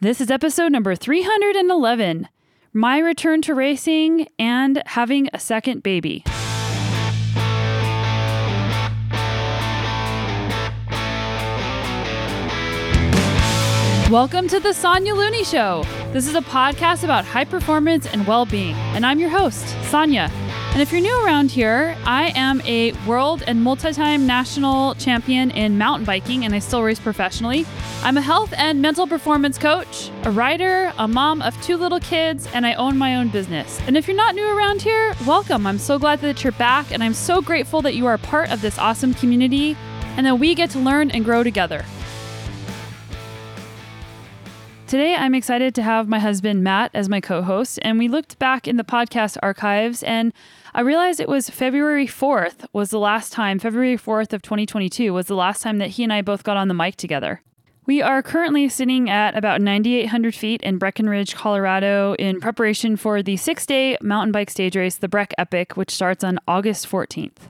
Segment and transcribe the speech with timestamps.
[0.00, 2.28] This is episode number 311
[2.72, 6.22] My Return to Racing and Having a Second Baby.
[14.08, 15.82] Welcome to the Sonya Looney Show.
[16.12, 20.30] This is a podcast about high performance and well being, and I'm your host, Sonya.
[20.78, 25.50] And if you're new around here, I am a world and multi time national champion
[25.50, 27.66] in mountain biking, and I still race professionally.
[28.04, 32.46] I'm a health and mental performance coach, a writer, a mom of two little kids,
[32.54, 33.80] and I own my own business.
[33.88, 35.66] And if you're not new around here, welcome.
[35.66, 38.60] I'm so glad that you're back, and I'm so grateful that you are part of
[38.60, 39.76] this awesome community
[40.16, 41.84] and that we get to learn and grow together.
[44.86, 48.38] Today, I'm excited to have my husband Matt as my co host, and we looked
[48.38, 50.32] back in the podcast archives and
[50.74, 55.26] I realized it was February 4th was the last time, February 4th of 2022 was
[55.26, 57.42] the last time that he and I both got on the mic together.
[57.86, 63.38] We are currently sitting at about 9,800 feet in Breckenridge, Colorado, in preparation for the
[63.38, 67.48] six day mountain bike stage race, the Breck Epic, which starts on August 14th.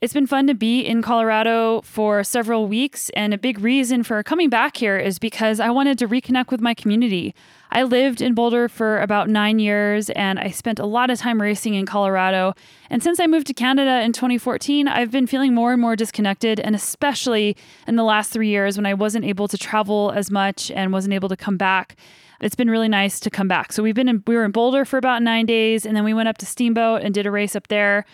[0.00, 4.22] It's been fun to be in Colorado for several weeks, and a big reason for
[4.22, 7.34] coming back here is because I wanted to reconnect with my community.
[7.72, 11.40] I lived in Boulder for about nine years, and I spent a lot of time
[11.40, 12.54] racing in Colorado.
[12.90, 16.58] And since I moved to Canada in 2014, I've been feeling more and more disconnected,
[16.58, 20.70] and especially in the last three years when I wasn't able to travel as much
[20.72, 21.96] and wasn't able to come back
[22.40, 23.72] it's been really nice to come back.
[23.72, 26.14] So we've been in we were in Boulder for about 9 days and then we
[26.14, 28.04] went up to Steamboat and did a race up there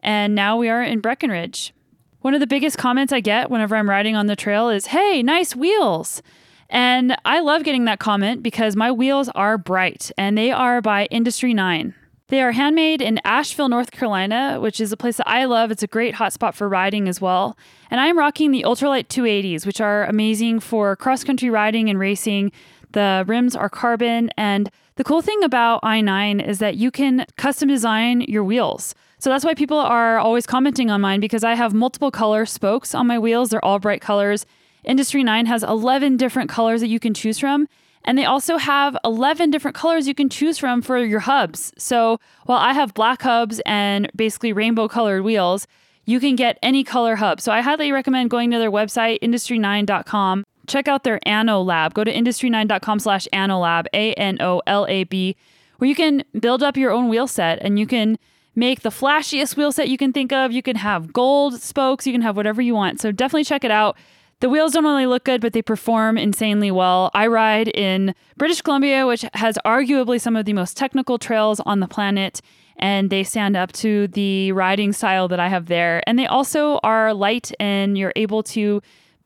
[0.00, 1.72] and now we are in Breckenridge.
[2.20, 5.22] One of the biggest comments I get whenever I'm riding on the trail is, Hey,
[5.22, 6.22] nice wheels.
[6.68, 11.06] And I love getting that comment because my wheels are bright and they are by
[11.06, 11.94] Industry 9.
[12.28, 15.70] They are handmade in Asheville, North Carolina, which is a place that I love.
[15.70, 17.56] It's a great hotspot for riding as well.
[17.88, 22.00] And I am rocking the Ultralight 280s, which are amazing for cross country riding and
[22.00, 22.50] racing.
[22.92, 24.30] The rims are carbon.
[24.36, 28.96] And the cool thing about i9 is that you can custom design your wheels.
[29.18, 32.92] So that's why people are always commenting on mine because I have multiple color spokes
[32.92, 33.50] on my wheels.
[33.50, 34.46] They're all bright colors.
[34.86, 37.68] Industry 9 has 11 different colors that you can choose from.
[38.04, 41.72] And they also have 11 different colors you can choose from for your hubs.
[41.76, 45.66] So while I have black hubs and basically rainbow colored wheels,
[46.04, 47.40] you can get any color hub.
[47.40, 50.44] So I highly recommend going to their website, industry9.com.
[50.68, 51.94] Check out their Ano Lab.
[51.94, 55.36] Go to industry9.com slash Anolab, A N O L A B,
[55.78, 58.18] where you can build up your own wheel set and you can
[58.54, 60.50] make the flashiest wheel set you can think of.
[60.52, 63.00] You can have gold spokes, you can have whatever you want.
[63.00, 63.96] So definitely check it out.
[64.40, 67.10] The wheels don't only look good, but they perform insanely well.
[67.14, 71.80] I ride in British Columbia, which has arguably some of the most technical trails on
[71.80, 72.42] the planet,
[72.76, 76.02] and they stand up to the riding style that I have there.
[76.06, 78.82] And they also are light, and you're able to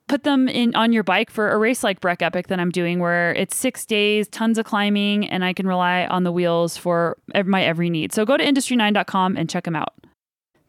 [0.06, 3.00] put them in on your bike for a race like Breck Epic that I'm doing,
[3.00, 7.16] where it's six days, tons of climbing, and I can rely on the wheels for
[7.44, 8.12] my every need.
[8.12, 9.92] So go to industry9.com and check them out.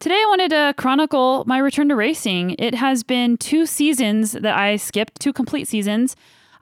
[0.01, 2.55] Today, I wanted to chronicle my return to racing.
[2.57, 6.15] It has been two seasons that I skipped, two complete seasons.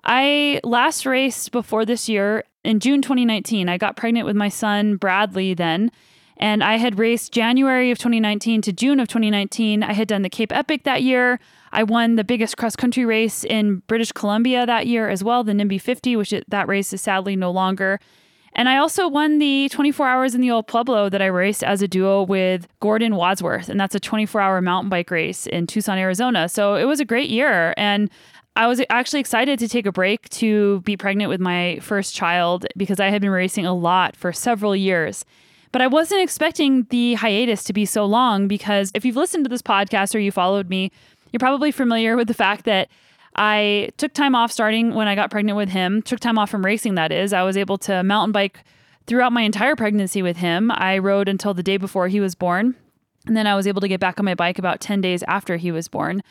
[0.03, 3.69] I last raced before this year in June 2019.
[3.69, 5.89] I got pregnant with my son, Bradley, then.
[6.35, 9.83] And I had raced January of 2019 to June of 2019.
[9.83, 11.39] I had done the Cape Epic that year.
[11.71, 15.53] I won the biggest cross country race in British Columbia that year as well, the
[15.53, 18.01] NIMBY 50, which it, that race is sadly no longer.
[18.53, 21.81] And I also won the 24 hours in the Old Pueblo that I raced as
[21.81, 23.69] a duo with Gordon Wadsworth.
[23.69, 26.49] And that's a 24 hour mountain bike race in Tucson, Arizona.
[26.49, 27.73] So it was a great year.
[27.77, 28.09] And
[28.55, 32.65] I was actually excited to take a break to be pregnant with my first child
[32.75, 35.23] because I had been racing a lot for several years.
[35.71, 39.49] But I wasn't expecting the hiatus to be so long because if you've listened to
[39.49, 40.91] this podcast or you followed me,
[41.31, 42.89] you're probably familiar with the fact that
[43.39, 46.65] I took time off starting when I got pregnant with him, took time off from
[46.65, 47.31] racing, that is.
[47.31, 48.59] I was able to mountain bike
[49.07, 50.69] throughout my entire pregnancy with him.
[50.71, 52.75] I rode until the day before he was born.
[53.25, 55.55] And then I was able to get back on my bike about 10 days after
[55.55, 56.21] he was born.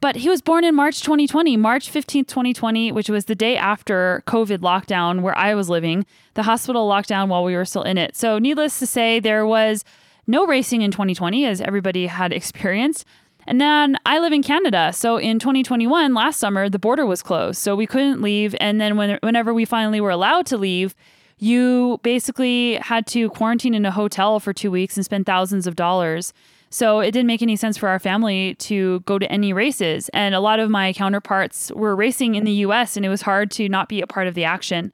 [0.00, 4.24] But he was born in March 2020, March 15th, 2020, which was the day after
[4.26, 6.04] COVID lockdown where I was living.
[6.34, 8.16] The hospital lockdown while we were still in it.
[8.16, 9.84] So, needless to say, there was
[10.26, 13.06] no racing in 2020, as everybody had experienced.
[13.46, 14.92] And then I live in Canada.
[14.92, 17.58] So in 2021, last summer, the border was closed.
[17.58, 18.56] So we couldn't leave.
[18.60, 20.94] And then when, whenever we finally were allowed to leave,
[21.38, 25.76] you basically had to quarantine in a hotel for two weeks and spend thousands of
[25.76, 26.32] dollars.
[26.70, 30.08] So it didn't make any sense for our family to go to any races.
[30.10, 33.50] And a lot of my counterparts were racing in the US, and it was hard
[33.52, 34.92] to not be a part of the action.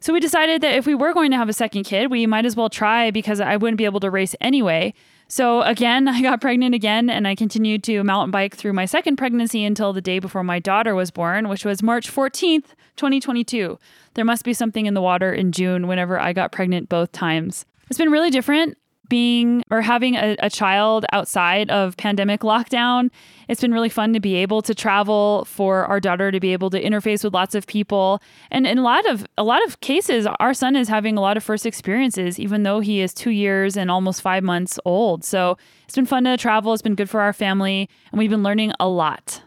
[0.00, 2.44] So we decided that if we were going to have a second kid, we might
[2.44, 4.94] as well try because I wouldn't be able to race anyway.
[5.28, 9.16] So again, I got pregnant again and I continued to mountain bike through my second
[9.16, 13.78] pregnancy until the day before my daughter was born, which was March 14th, 2022.
[14.14, 17.64] There must be something in the water in June whenever I got pregnant both times.
[17.88, 18.76] It's been really different
[19.08, 23.10] being or having a, a, child outside of pandemic lockdown.
[23.48, 26.70] It's been really fun to be able to travel for our daughter to be able
[26.70, 28.20] to interface with lots of people.
[28.50, 31.36] And in a lot of a lot of cases, our son is having a lot
[31.36, 35.24] of first experiences, even though he is two years and almost five months old.
[35.24, 36.72] So it's been fun to travel.
[36.72, 39.42] It's been good for our family, and we've been learning a lot.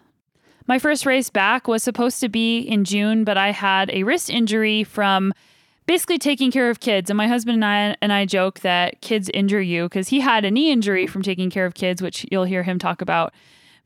[0.68, 4.30] My first race back was supposed to be in June, but I had a wrist
[4.30, 5.34] injury from
[5.90, 7.10] basically taking care of kids.
[7.10, 10.46] And my husband and I and I joke that kids injure you because he had
[10.46, 13.34] a knee injury from taking care of kids, which you'll hear him talk about.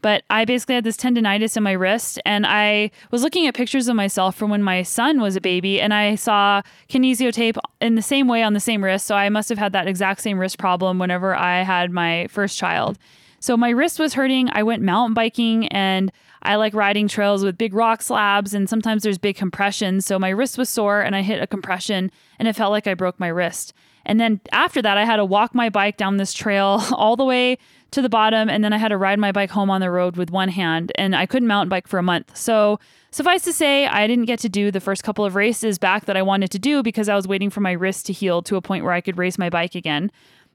[0.01, 3.87] But I basically had this tendonitis in my wrist, and I was looking at pictures
[3.87, 7.95] of myself from when my son was a baby, and I saw kinesio tape in
[7.95, 9.07] the same way on the same wrist.
[9.07, 12.57] So I must have had that exact same wrist problem whenever I had my first
[12.57, 12.97] child.
[13.39, 14.49] So my wrist was hurting.
[14.51, 16.11] I went mountain biking and
[16.43, 20.05] I like riding trails with big rock slabs and sometimes there's big compressions.
[20.05, 22.93] So my wrist was sore and I hit a compression and it felt like I
[22.93, 23.73] broke my wrist.
[24.05, 27.23] And then after that, I had to walk my bike down this trail all the
[27.23, 27.57] way
[27.91, 28.49] to the bottom.
[28.49, 30.91] And then I had to ride my bike home on the road with one hand.
[30.95, 32.35] And I couldn't mountain bike for a month.
[32.35, 32.79] So
[33.11, 36.17] suffice to say, I didn't get to do the first couple of races back that
[36.17, 38.61] I wanted to do because I was waiting for my wrist to heal to a
[38.61, 40.11] point where I could race my bike again.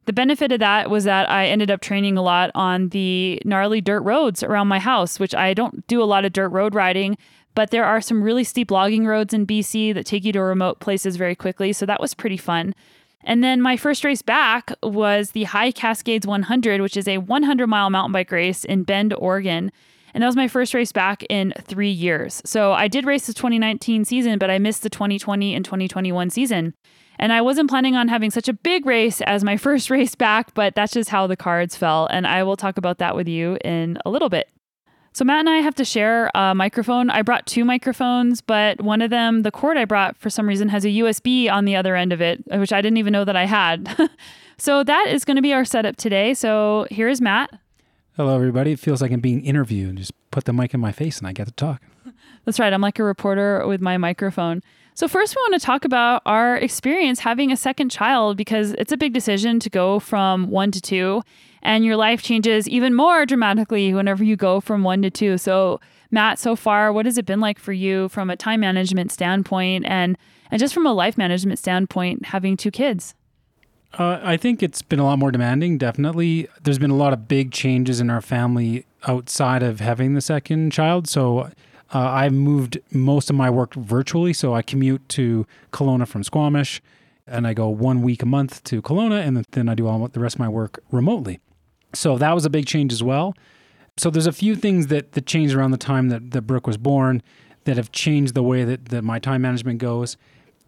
[0.08, 3.82] The benefit of that was that I ended up training a lot on the gnarly
[3.82, 7.18] dirt roads around my house, which I don't do a lot of dirt road riding,
[7.54, 10.80] but there are some really steep logging roads in BC that take you to remote
[10.80, 11.74] places very quickly.
[11.74, 12.74] So that was pretty fun.
[13.22, 17.66] And then my first race back was the High Cascades 100, which is a 100
[17.66, 19.70] mile mountain bike race in Bend, Oregon.
[20.14, 22.40] And that was my first race back in three years.
[22.46, 26.72] So I did race the 2019 season, but I missed the 2020 and 2021 season.
[27.18, 30.54] And I wasn't planning on having such a big race as my first race back,
[30.54, 32.06] but that's just how the cards fell.
[32.10, 34.48] And I will talk about that with you in a little bit.
[35.14, 37.10] So, Matt and I have to share a microphone.
[37.10, 40.68] I brought two microphones, but one of them, the cord I brought for some reason,
[40.68, 43.34] has a USB on the other end of it, which I didn't even know that
[43.34, 44.10] I had.
[44.58, 46.34] so, that is going to be our setup today.
[46.34, 47.50] So, here is Matt.
[48.16, 48.72] Hello, everybody.
[48.72, 49.96] It feels like I'm being interviewed.
[49.96, 51.82] Just put the mic in my face and I get to talk.
[52.44, 52.72] That's right.
[52.72, 54.62] I'm like a reporter with my microphone.
[54.98, 58.90] So, first, we want to talk about our experience having a second child because it's
[58.90, 61.22] a big decision to go from one to two,
[61.62, 65.38] and your life changes even more dramatically whenever you go from one to two.
[65.38, 65.78] So,
[66.10, 69.84] Matt, so far, what has it been like for you from a time management standpoint
[69.86, 70.18] and,
[70.50, 73.14] and just from a life management standpoint, having two kids?
[73.96, 76.48] Uh, I think it's been a lot more demanding, definitely.
[76.60, 80.72] There's been a lot of big changes in our family outside of having the second
[80.72, 81.06] child.
[81.06, 81.52] So,
[81.92, 86.82] uh, I've moved most of my work virtually, so I commute to Kelowna from Squamish,
[87.26, 90.20] and I go one week a month to Kelowna, and then I do all the
[90.20, 91.40] rest of my work remotely.
[91.94, 93.34] So that was a big change as well.
[93.96, 96.76] So there's a few things that that changed around the time that that Brooke was
[96.76, 97.22] born
[97.64, 100.16] that have changed the way that that my time management goes,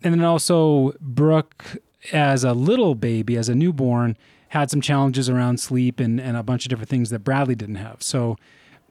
[0.02, 1.64] and then also Brooke
[2.12, 4.16] as a little baby, as a newborn,
[4.48, 7.76] had some challenges around sleep and and a bunch of different things that Bradley didn't
[7.76, 8.02] have.
[8.02, 8.36] So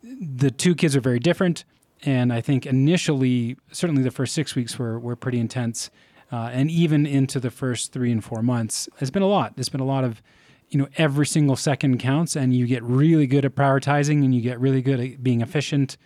[0.04, 1.66] the two kids are very different
[2.04, 5.90] and I think initially, certainly the first six weeks were were pretty intense,
[6.32, 9.54] uh, and even into the first three and four months, it's been a lot.
[9.58, 10.22] It's been a lot of,
[10.70, 14.42] you know, every single second counts, and you get really good at prioritizing, and you
[14.42, 15.98] get really good at being efficient,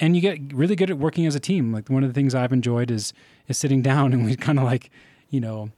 [0.00, 1.72] and you get really good at working as a team.
[1.72, 3.12] Like one of the things I've enjoyed is
[3.48, 4.90] is sitting down and we kind of like,
[5.30, 5.70] you know,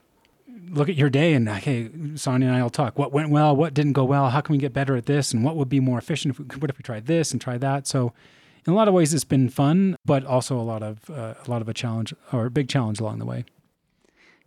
[0.70, 2.98] look at your day and hey, Sonya and I will talk.
[2.98, 3.54] What went well?
[3.54, 4.30] What didn't go well?
[4.30, 5.32] How can we get better at this?
[5.32, 6.34] And what would be more efficient?
[6.34, 7.86] If we, what if we tried this and try that?
[7.86, 8.12] So
[8.66, 11.50] in a lot of ways it's been fun, but also a lot of uh, a
[11.50, 13.44] lot of a challenge or a big challenge along the way.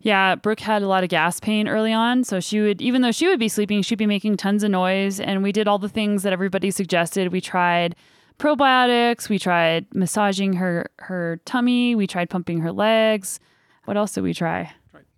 [0.00, 3.12] Yeah, Brooke had a lot of gas pain early on, so she would even though
[3.12, 5.88] she would be sleeping, she'd be making tons of noise and we did all the
[5.88, 7.32] things that everybody suggested.
[7.32, 7.96] We tried
[8.38, 13.40] probiotics, we tried massaging her her tummy, we tried pumping her legs.
[13.86, 14.72] What else did we try?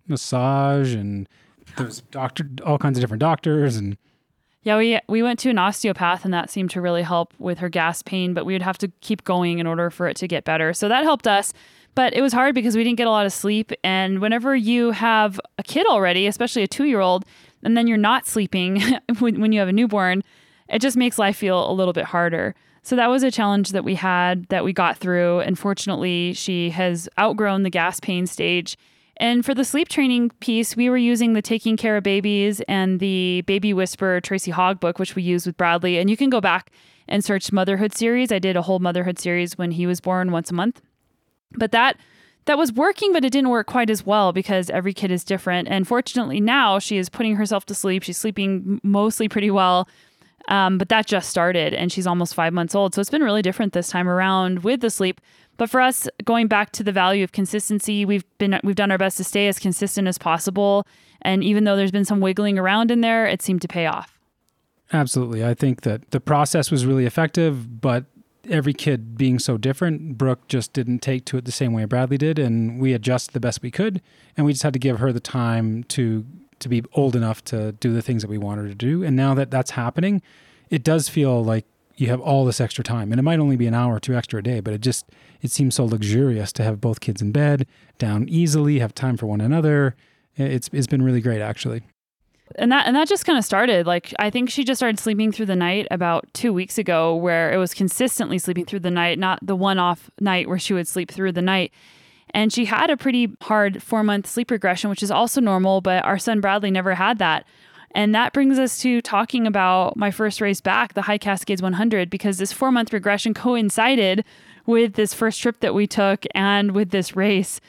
[0.07, 1.29] Massage and
[1.77, 3.97] there's doctor all kinds of different doctors and
[4.63, 7.69] yeah, we we went to an osteopath and that seemed to really help with her
[7.69, 10.43] gas pain, but we would have to keep going in order for it to get
[10.43, 10.73] better.
[10.73, 11.51] So that helped us.
[11.93, 13.71] But it was hard because we didn't get a lot of sleep.
[13.83, 17.25] And whenever you have a kid already, especially a two year old,
[17.63, 18.81] and then you're not sleeping
[19.19, 20.23] when, when you have a newborn,
[20.69, 22.55] it just makes life feel a little bit harder.
[22.83, 25.41] So that was a challenge that we had that we got through.
[25.41, 28.77] And fortunately, she has outgrown the gas pain stage
[29.21, 33.41] and for the sleep training piece, we were using the Taking Cara Babies and the
[33.45, 35.99] Baby Whisperer Tracy Hogg book, which we used with Bradley.
[35.99, 36.71] And you can go back
[37.07, 38.31] and search motherhood series.
[38.31, 40.81] I did a whole motherhood series when he was born once a month.
[41.53, 41.97] But that
[42.45, 45.67] that was working, but it didn't work quite as well because every kid is different.
[45.67, 48.01] And fortunately, now she is putting herself to sleep.
[48.01, 49.87] She's sleeping mostly pretty well.
[50.47, 52.93] Um, but that just started and she's almost five months old.
[52.93, 55.21] So it's been really different this time around with the sleep.
[55.57, 58.97] But for us, going back to the value of consistency, we've been we've done our
[58.97, 60.87] best to stay as consistent as possible.
[61.21, 64.19] And even though there's been some wiggling around in there, it seemed to pay off.
[64.91, 65.45] Absolutely.
[65.45, 68.05] I think that the process was really effective, but
[68.49, 72.17] every kid being so different, Brooke just didn't take to it the same way Bradley
[72.17, 74.01] did, and we adjusted the best we could,
[74.35, 76.25] and we just had to give her the time to
[76.61, 79.03] to be old enough to do the things that we wanted her to do.
[79.03, 80.21] And now that that's happening,
[80.69, 81.65] it does feel like
[81.97, 84.15] you have all this extra time, and it might only be an hour or two
[84.15, 85.05] extra a day, but it just
[85.41, 89.27] it seems so luxurious to have both kids in bed, down easily, have time for
[89.27, 89.95] one another.
[90.35, 91.83] It's it's been really great actually
[92.55, 95.31] and that and that just kind of started like i think she just started sleeping
[95.31, 99.19] through the night about two weeks ago where it was consistently sleeping through the night
[99.19, 101.71] not the one off night where she would sleep through the night
[102.31, 106.03] and she had a pretty hard four month sleep regression which is also normal but
[106.05, 107.45] our son bradley never had that.
[107.93, 112.09] And that brings us to talking about my first race back the high cascades 100
[112.09, 114.23] because this four month regression coincided
[114.65, 117.59] with this first trip that we took and with this race.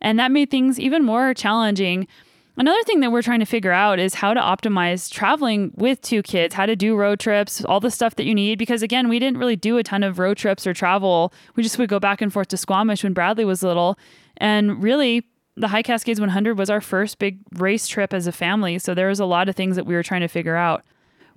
[0.00, 2.06] And that made things even more challenging
[2.56, 6.22] Another thing that we're trying to figure out is how to optimize traveling with two
[6.22, 8.58] kids, how to do road trips, all the stuff that you need.
[8.58, 11.32] Because again, we didn't really do a ton of road trips or travel.
[11.56, 13.98] We just would go back and forth to Squamish when Bradley was little.
[14.36, 15.24] And really,
[15.56, 18.78] the High Cascades 100 was our first big race trip as a family.
[18.78, 20.84] So there was a lot of things that we were trying to figure out.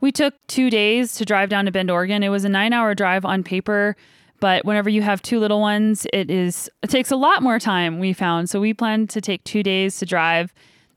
[0.01, 2.23] We took two days to drive down to Bend, Oregon.
[2.23, 3.95] It was a nine hour drive on paper.
[4.41, 7.99] But whenever you have two little ones, it is it takes a lot more time,
[7.99, 8.49] we found.
[8.49, 10.53] So we planned to take two days to drive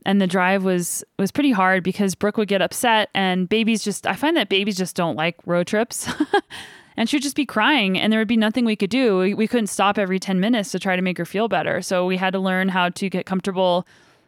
[0.06, 4.06] and the drive was was pretty hard because Brooke would get upset and babies just
[4.06, 6.08] I find that babies just don't like road trips.
[6.96, 9.18] and she'd just be crying and there would be nothing we could do.
[9.18, 11.80] We, we couldn't stop every 10 minutes to try to make her feel better.
[11.80, 13.86] So we had to learn how to get comfortable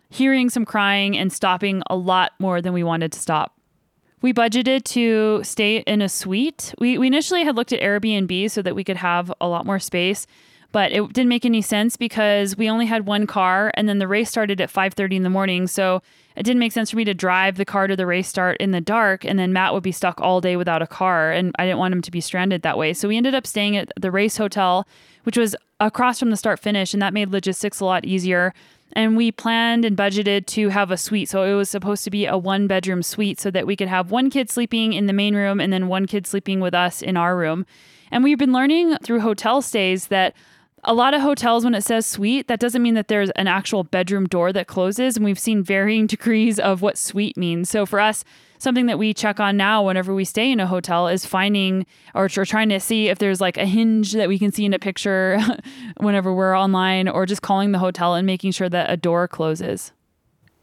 [0.09, 3.57] hearing some crying and stopping a lot more than we wanted to stop.
[4.23, 6.75] We budgeted to stay in a suite.
[6.79, 9.79] We, we initially had looked at Airbnb so that we could have a lot more
[9.79, 10.27] space
[10.73, 14.09] but it didn't make any sense because we only had one car and then the
[14.09, 16.03] race started at 5:30 in the morning so
[16.37, 18.71] it didn't make sense for me to drive the car to the race start in
[18.71, 21.67] the dark and then Matt would be stuck all day without a car and I
[21.67, 24.11] didn't want him to be stranded that way so we ended up staying at the
[24.11, 24.87] race hotel
[25.25, 28.53] which was across from the start finish and that made logistics a lot easier
[28.93, 31.29] and we planned and budgeted to have a suite.
[31.29, 34.11] So it was supposed to be a one bedroom suite so that we could have
[34.11, 37.17] one kid sleeping in the main room and then one kid sleeping with us in
[37.17, 37.67] our room.
[38.11, 40.35] And we've been learning through hotel stays that
[40.84, 43.84] a lot of hotels, when it says suite, that doesn't mean that there's an actual
[43.84, 45.16] bedroom door that closes.
[45.16, 47.68] And we've seen varying degrees of what suite means.
[47.68, 48.25] So for us,
[48.58, 52.28] something that we check on now whenever we stay in a hotel is finding or,
[52.37, 54.78] or trying to see if there's like a hinge that we can see in a
[54.78, 55.40] picture
[55.99, 59.92] whenever we're online or just calling the hotel and making sure that a door closes.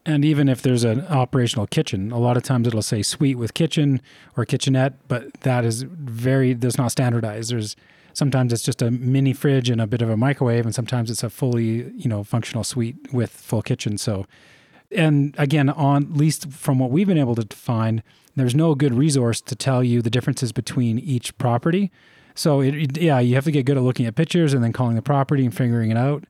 [0.05, 3.53] And even if there's an operational kitchen, a lot of times it'll say suite with
[3.53, 4.01] kitchen
[4.37, 7.51] or kitchenette, but that is very, that's not standardized.
[7.51, 7.75] There's
[8.17, 11.21] sometimes it's just a mini fridge and a bit of a microwave, and sometimes it's
[11.21, 13.95] a fully, you know, functional suite with full kitchen.
[13.99, 14.25] So,
[14.91, 18.01] and again, on least from what we've been able to find,
[18.35, 21.91] there's no good resource to tell you the differences between each property.
[22.33, 24.95] So, it, yeah, you have to get good at looking at pictures and then calling
[24.95, 26.23] the property and figuring it out.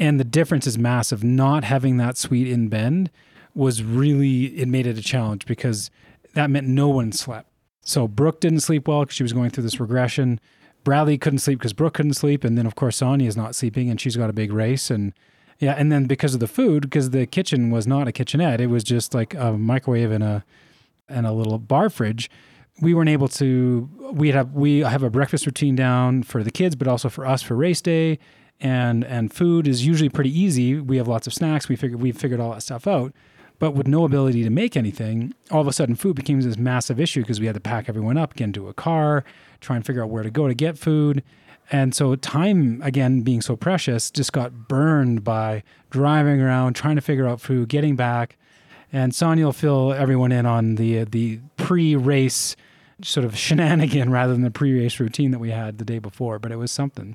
[0.00, 1.22] And the difference is massive.
[1.22, 3.08] Not having that suite in Bend
[3.54, 5.92] was really, it made it a challenge because
[6.34, 7.48] that meant no one slept.
[7.82, 10.40] So Brooke didn't sleep well because she was going through this regression.
[10.84, 13.90] Bradley couldn't sleep because Brooke couldn't sleep, and then of course Sonya is not sleeping,
[13.90, 15.12] and she's got a big race, and
[15.58, 18.68] yeah, and then because of the food, because the kitchen was not a kitchenette, it
[18.68, 20.44] was just like a microwave and a
[21.08, 22.30] and a little bar fridge.
[22.80, 23.90] We weren't able to.
[24.12, 27.42] We have we have a breakfast routine down for the kids, but also for us
[27.42, 28.18] for race day,
[28.58, 30.80] and and food is usually pretty easy.
[30.80, 31.68] We have lots of snacks.
[31.68, 33.12] We figured we figured all that stuff out.
[33.60, 36.98] But with no ability to make anything, all of a sudden food became this massive
[36.98, 39.22] issue because we had to pack everyone up, get into a car,
[39.60, 41.22] try and figure out where to go to get food.
[41.70, 47.02] And so time, again, being so precious, just got burned by driving around, trying to
[47.02, 48.38] figure out food, getting back.
[48.92, 52.56] And Sonya will fill everyone in on the uh, the pre-race
[53.02, 56.38] sort of shenanigan rather than the pre-race routine that we had the day before.
[56.38, 57.14] But it was something.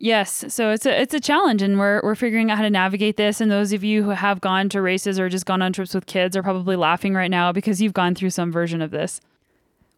[0.00, 3.16] Yes, so it's a it's a challenge, and we're we're figuring out how to navigate
[3.16, 3.40] this.
[3.40, 6.06] And those of you who have gone to races or just gone on trips with
[6.06, 9.20] kids are probably laughing right now because you've gone through some version of this.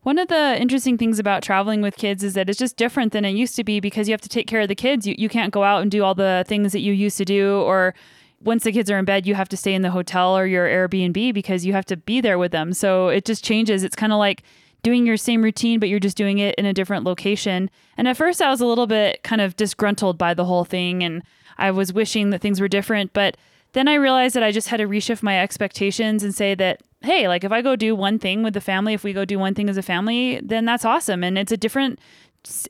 [0.03, 3.27] One of the interesting things about traveling with kids is that it's just different than
[3.27, 5.07] it used to be because you have to take care of the kids.
[5.07, 7.61] You you can't go out and do all the things that you used to do,
[7.61, 7.95] or
[8.43, 10.67] once the kids are in bed, you have to stay in the hotel or your
[10.67, 12.73] Airbnb because you have to be there with them.
[12.73, 13.85] So it just changes.
[13.85, 14.43] It's kind of like
[14.83, 17.71] doing your same routine, but you're just doing it in a different location.
[17.97, 21.03] And at first, I was a little bit kind of disgruntled by the whole thing.
[21.03, 21.23] And
[21.59, 23.13] I was wishing that things were different.
[23.13, 23.37] But
[23.73, 27.29] then I realized that I just had to reshift my expectations and say that, hey,
[27.29, 29.55] like if I go do one thing with the family, if we go do one
[29.55, 31.23] thing as a family, then that's awesome.
[31.23, 31.99] And it's a different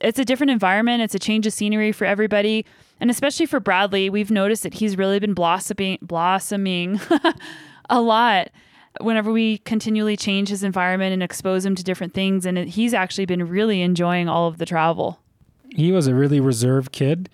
[0.01, 2.67] it's a different environment, it's a change of scenery for everybody.
[2.99, 7.01] And especially for Bradley, we've noticed that he's really been blossoming blossoming
[7.91, 8.51] a lot
[9.01, 12.95] whenever we continually change his environment and expose him to different things and it, he's
[12.95, 15.19] actually been really enjoying all of the travel.
[15.71, 17.29] He was a really reserved kid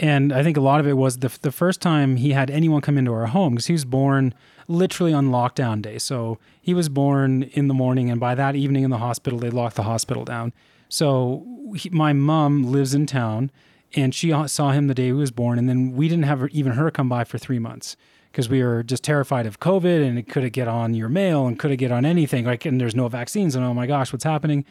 [0.00, 2.80] and I think a lot of it was the the first time he had anyone
[2.80, 4.32] come into our home because he was born
[4.68, 5.98] literally on lockdown day.
[5.98, 9.50] So he was born in the morning, and by that evening in the hospital, they
[9.50, 10.52] locked the hospital down.
[10.88, 13.50] So he, my mom lives in town,
[13.94, 16.72] and she saw him the day he was born, and then we didn't have even
[16.72, 17.96] her come by for three months
[18.30, 21.46] because we were just terrified of COVID, and it could have get on your mail
[21.46, 22.44] and could have get on anything.
[22.44, 24.64] Like, and there's no vaccines, and oh my gosh, what's happening?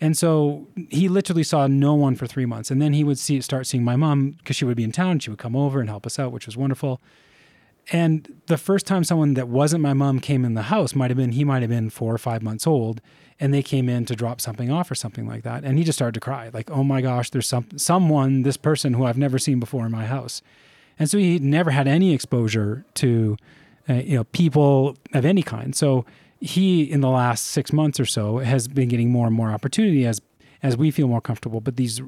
[0.00, 2.70] And so he literally saw no one for three months.
[2.70, 5.20] And then he would see start seeing my mom because she would be in town.
[5.20, 7.00] She would come over and help us out, which was wonderful.
[7.92, 11.16] And the first time someone that wasn't my mom came in the house might have
[11.16, 13.00] been he might have been four or five months old,
[13.38, 15.64] and they came in to drop something off or something like that.
[15.64, 18.94] And he just started to cry, like, "Oh my gosh, there's some someone, this person
[18.94, 20.42] who I've never seen before in my house."
[20.98, 23.36] And so he never had any exposure to,
[23.88, 25.74] uh, you know, people of any kind.
[25.74, 26.04] So
[26.40, 30.06] he in the last six months or so has been getting more and more opportunity
[30.06, 30.20] as
[30.62, 31.60] as we feel more comfortable.
[31.60, 32.00] But these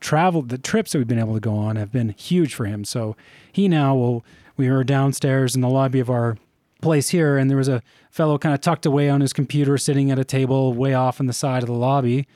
[0.00, 2.84] travel the trips that we've been able to go on have been huge for him.
[2.84, 3.16] So
[3.52, 4.24] he now will
[4.56, 6.36] we were downstairs in the lobby of our
[6.80, 10.10] place here and there was a fellow kind of tucked away on his computer sitting
[10.10, 12.26] at a table way off on the side of the lobby.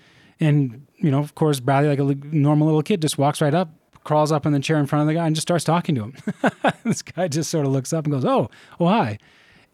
[0.40, 3.70] And, you know, of course, Bradley, like a normal little kid, just walks right up,
[4.04, 6.04] crawls up in the chair in front of the guy and just starts talking to
[6.04, 6.14] him.
[6.84, 9.18] this guy just sort of looks up and goes, Oh, oh, hi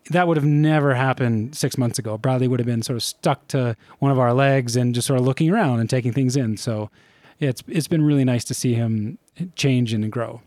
[0.08, 2.16] that would have never happened six months ago.
[2.16, 5.20] Bradley would have been sort of stuck to one of our legs and just sort
[5.20, 6.56] of looking around and taking things in.
[6.56, 6.90] So
[7.38, 9.18] it's it's been really nice to see him
[9.56, 10.40] change and grow.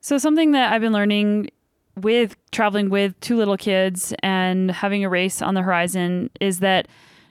[0.00, 1.50] So something that I've been learning
[1.96, 6.86] with traveling with two little kids and having a race on the horizon is that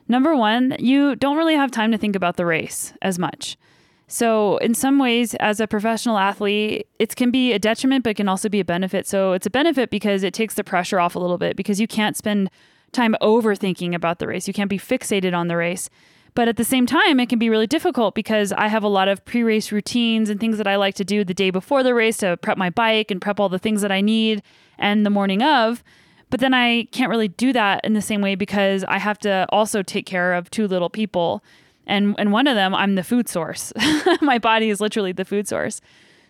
[0.07, 3.57] number one, you don't really have time to think about the race as much.
[4.07, 8.29] So, in some ways, as a professional athlete, it can be a detriment, but can
[8.29, 9.07] also be a benefit.
[9.07, 11.87] So, it's a benefit because it takes the pressure off a little bit because you
[11.87, 12.51] can't spend
[12.91, 14.47] time overthinking about the race.
[14.47, 15.89] You can't be fixated on the race.
[16.35, 19.07] But at the same time, it can be really difficult because I have a lot
[19.07, 21.95] of pre race routines and things that I like to do the day before the
[21.95, 24.43] race to prep my bike and prep all the things that I need
[24.77, 25.83] and the morning of.
[26.29, 29.45] But then I can't really do that in the same way because I have to
[29.49, 31.41] also take care of two little people
[31.87, 33.73] and and one of them I'm the food source.
[34.21, 35.81] My body is literally the food source.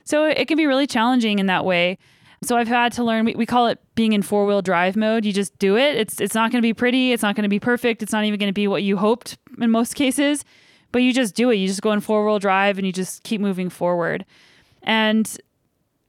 [0.04, 1.98] So it can be really challenging in that way.
[2.44, 5.26] So I've had to learn we, we call it being in four-wheel drive mode.
[5.26, 5.96] You just do it.
[5.96, 8.24] It's it's not going to be pretty, it's not going to be perfect, it's not
[8.24, 10.46] even going to be what you hoped in most cases,
[10.92, 11.56] but you just do it.
[11.56, 14.26] You just go in four-wheel drive and you just keep moving forward.
[14.84, 15.36] And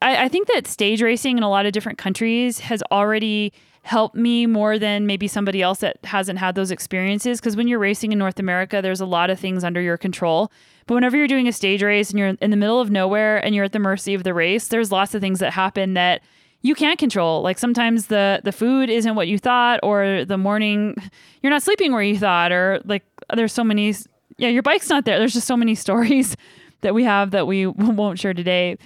[0.01, 3.53] I, I think that stage racing in a lot of different countries has already
[3.87, 7.39] help me more than maybe somebody else that hasn't had those experiences.
[7.39, 10.51] Because when you're racing in North America, there's a lot of things under your control.
[10.87, 13.55] But whenever you're doing a stage race and you're in the middle of nowhere and
[13.55, 16.21] you're at the mercy of the race, there's lots of things that happen that
[16.61, 17.41] you can't control.
[17.41, 20.95] Like sometimes the the food isn't what you thought, or the morning
[21.41, 23.03] you're not sleeping where you thought, or like
[23.35, 23.95] there's so many.
[24.37, 25.17] Yeah, your bike's not there.
[25.17, 26.35] There's just so many stories
[26.81, 27.65] that we have that we
[28.01, 28.77] won't share today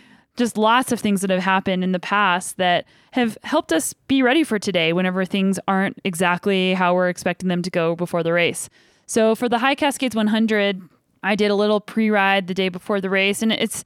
[0.42, 4.24] just lots of things that have happened in the past that have helped us be
[4.24, 8.34] ready for today whenever things aren't exactly how we're expecting them to go before the
[8.34, 8.68] race.
[9.06, 10.82] So for the High Cascades 100,
[11.22, 13.86] I did a little pre-ride the day before the race and it's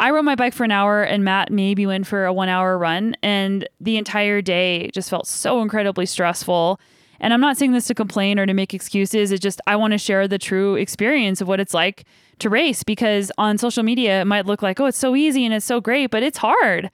[0.00, 2.76] I rode my bike for an hour and Matt maybe went for a 1 hour
[2.76, 6.80] run and the entire day just felt so incredibly stressful.
[7.20, 9.30] And I'm not saying this to complain or to make excuses.
[9.30, 12.04] It's just I want to share the true experience of what it's like
[12.42, 15.54] to race because on social media it might look like oh it's so easy and
[15.54, 16.90] it's so great but it's hard.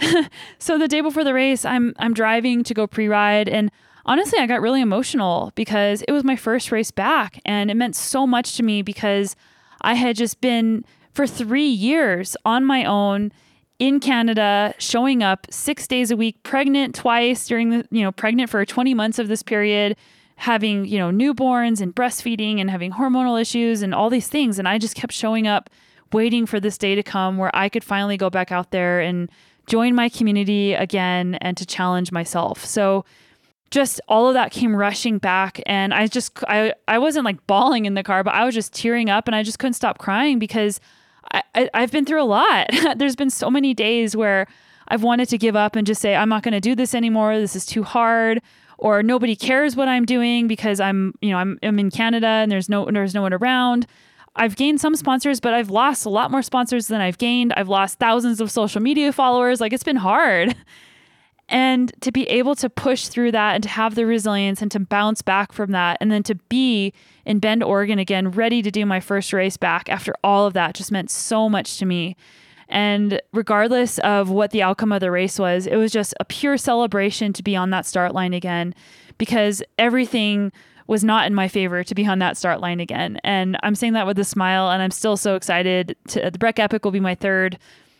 [0.58, 3.48] So the day before the race i'm i'm driving to go pre-ride.
[3.48, 3.70] And
[4.06, 7.94] honestly i got really emotional because it was my first race back and it meant
[7.94, 9.36] so much to me because
[9.82, 13.32] i had just been for 3 years on my own
[13.78, 18.48] in Canada, showing up 6 days a week, pregnant twice during the, you know, pregnant
[18.48, 19.96] for 20 months of this period,
[20.42, 24.58] having, you know, newborns and breastfeeding and having hormonal issues and all these things.
[24.58, 25.70] And I just kept showing up,
[26.12, 29.30] waiting for this day to come where I could finally go back out there and
[29.68, 32.64] join my community again and to challenge myself.
[32.64, 33.04] So
[33.70, 37.84] just all of that came rushing back and I just I I wasn't like bawling
[37.84, 40.40] in the car, but I was just tearing up and I just couldn't stop crying
[40.40, 40.80] because
[41.32, 42.68] I, I I've been through a lot.
[42.96, 44.48] There's been so many days where
[44.88, 47.38] I've wanted to give up and just say, I'm not going to do this anymore.
[47.38, 48.42] This is too hard
[48.82, 52.50] or nobody cares what I'm doing because I'm, you know, I'm, I'm in Canada and
[52.50, 53.86] there's no there's no one around.
[54.34, 57.52] I've gained some sponsors, but I've lost a lot more sponsors than I've gained.
[57.52, 59.60] I've lost thousands of social media followers.
[59.60, 60.56] Like it's been hard.
[61.48, 64.80] And to be able to push through that and to have the resilience and to
[64.80, 66.94] bounce back from that, and then to be
[67.26, 70.74] in Bend, Oregon again, ready to do my first race back after all of that
[70.74, 72.16] just meant so much to me.
[72.72, 76.56] And regardless of what the outcome of the race was, it was just a pure
[76.56, 78.74] celebration to be on that start line again
[79.18, 80.50] because everything
[80.86, 83.18] was not in my favor to be on that start line again.
[83.24, 85.94] And I'm saying that with a smile, and I'm still so excited.
[86.08, 87.58] To, the Breck Epic will be my third.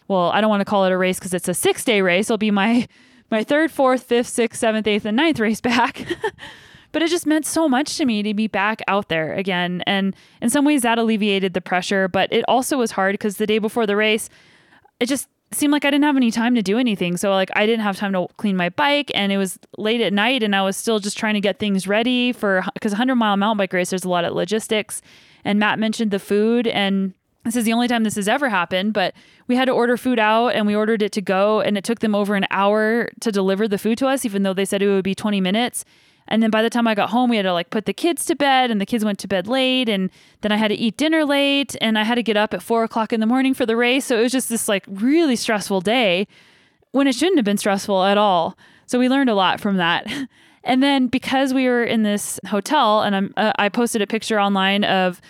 [0.09, 2.29] Well, I don't want to call it a race because it's a six day race.
[2.29, 2.89] It'll be my
[3.31, 6.07] my third, fourth, fifth, sixth, seventh, eighth, and ninth race back.
[6.93, 9.83] but it just meant so much to me to be back out there again.
[9.87, 12.09] And in some ways, that alleviated the pressure.
[12.09, 14.31] But it also was hard because the day before the race,
[15.03, 17.17] it just seemed like I didn't have any time to do anything.
[17.17, 20.13] So like I didn't have time to clean my bike and it was late at
[20.13, 23.37] night and I was still just trying to get things ready for cuz 100 mile
[23.37, 25.03] mountain bike race there's a lot of logistics
[25.45, 28.93] and Matt mentioned the food and this is the only time this has ever happened,
[28.93, 29.15] but
[29.49, 31.99] we had to order food out and we ordered it to go and it took
[31.99, 34.89] them over an hour to deliver the food to us even though they said it
[34.89, 35.85] would be 20 minutes.
[36.33, 38.25] And then by the time I got home, we had to like put the kids
[38.25, 39.91] to bed, and the kids went to bed late.
[39.91, 42.63] And then I had to eat dinner late, and I had to get up at
[42.63, 44.07] four o'clock in the morning for the race.
[44.07, 46.27] So it was just this like really stressful day
[46.93, 48.57] when it shouldn't have been stressful at all.
[48.87, 50.11] So we learned a lot from that.
[50.65, 54.39] And then because we were in this hotel, and I'm, uh, I posted a picture
[54.39, 55.21] online of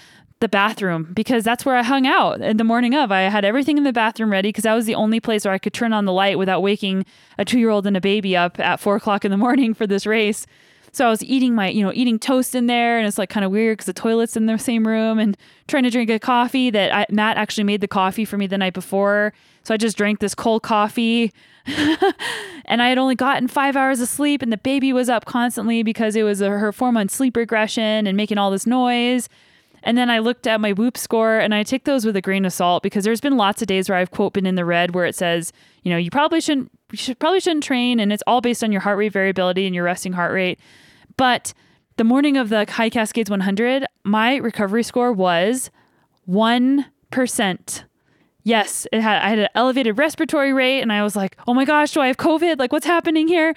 [0.40, 3.10] the bathroom because that's where I hung out in the morning of.
[3.10, 5.58] I had everything in the bathroom ready because that was the only place where I
[5.58, 7.06] could turn on the light without waking
[7.38, 9.86] a two year old and a baby up at four o'clock in the morning for
[9.86, 10.46] this race.
[10.94, 13.44] So I was eating my, you know, eating toast in there, and it's like kind
[13.44, 16.68] of weird because the toilet's in the same room, and trying to drink a coffee
[16.68, 19.32] that I, Matt actually made the coffee for me the night before.
[19.62, 21.32] So I just drank this cold coffee,
[22.66, 25.82] and I had only gotten five hours of sleep, and the baby was up constantly
[25.82, 29.30] because it was a, her four month sleep regression and making all this noise.
[29.82, 32.44] And then I looked at my Whoop score and I take those with a grain
[32.44, 34.94] of salt because there's been lots of days where I've quote been in the red
[34.94, 38.22] where it says, you know, you probably shouldn't you should probably shouldn't train and it's
[38.26, 40.60] all based on your heart rate variability and your resting heart rate.
[41.16, 41.52] But
[41.96, 45.70] the morning of the High Cascades 100, my recovery score was
[46.28, 47.84] 1%.
[48.44, 51.64] Yes, it had I had an elevated respiratory rate and I was like, "Oh my
[51.64, 52.58] gosh, do I have COVID?
[52.58, 53.54] Like what's happening here?"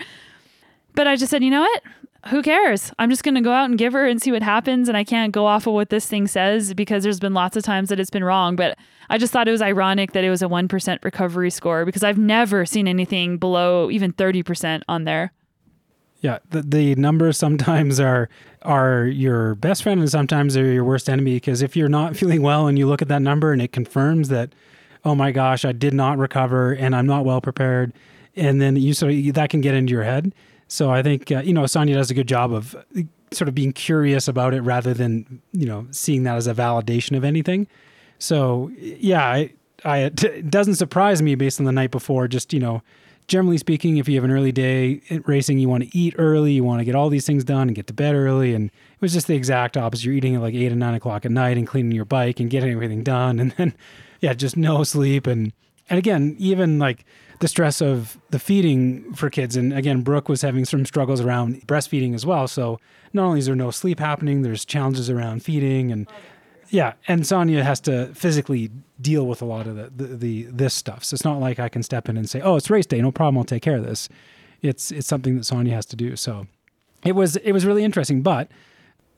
[0.93, 1.83] But I just said, "You know what?
[2.29, 2.91] Who cares?
[2.97, 5.03] I'm just going to go out and give her and see what happens and I
[5.03, 7.99] can't go off of what this thing says because there's been lots of times that
[7.99, 8.79] it's been wrong, but
[9.11, 12.17] I just thought it was ironic that it was a 1% recovery score because I've
[12.17, 15.33] never seen anything below even 30% on there.
[16.21, 18.29] Yeah, the, the numbers sometimes are
[18.63, 22.41] are your best friend and sometimes they're your worst enemy because if you're not feeling
[22.41, 24.53] well and you look at that number and it confirms that
[25.03, 27.93] oh my gosh, I did not recover and I'm not well prepared
[28.35, 30.33] and then you so that can get into your head.
[30.67, 32.75] So I think uh, you know Sonya does a good job of
[33.31, 37.15] sort of being curious about it rather than you know seeing that as a validation
[37.17, 37.67] of anything.
[38.19, 42.27] So yeah, I, I it doesn't surprise me based on the night before.
[42.27, 42.81] Just you know
[43.27, 46.63] generally speaking, if you have an early day racing, you want to eat early, you
[46.63, 48.53] want to get all these things done and get to bed early.
[48.53, 50.05] And it was just the exact opposite.
[50.05, 52.49] You're eating at like eight and nine o'clock at night and cleaning your bike and
[52.49, 53.39] getting everything done.
[53.39, 53.73] And then,
[54.21, 55.27] yeah, just no sleep.
[55.27, 55.53] And,
[55.89, 57.05] and again, even like
[57.39, 59.55] the stress of the feeding for kids.
[59.55, 62.47] And again, Brooke was having some struggles around breastfeeding as well.
[62.47, 62.79] So
[63.13, 66.07] not only is there no sleep happening, there's challenges around feeding and,
[66.69, 70.73] yeah, and Sonya has to physically deal with a lot of the, the, the this
[70.73, 71.03] stuff.
[71.03, 73.11] So it's not like I can step in and say, "Oh, it's race day, no
[73.11, 74.09] problem, I'll take care of this."
[74.61, 76.15] It's it's something that Sonya has to do.
[76.15, 76.47] So
[77.05, 78.23] it was it was really interesting.
[78.23, 78.49] But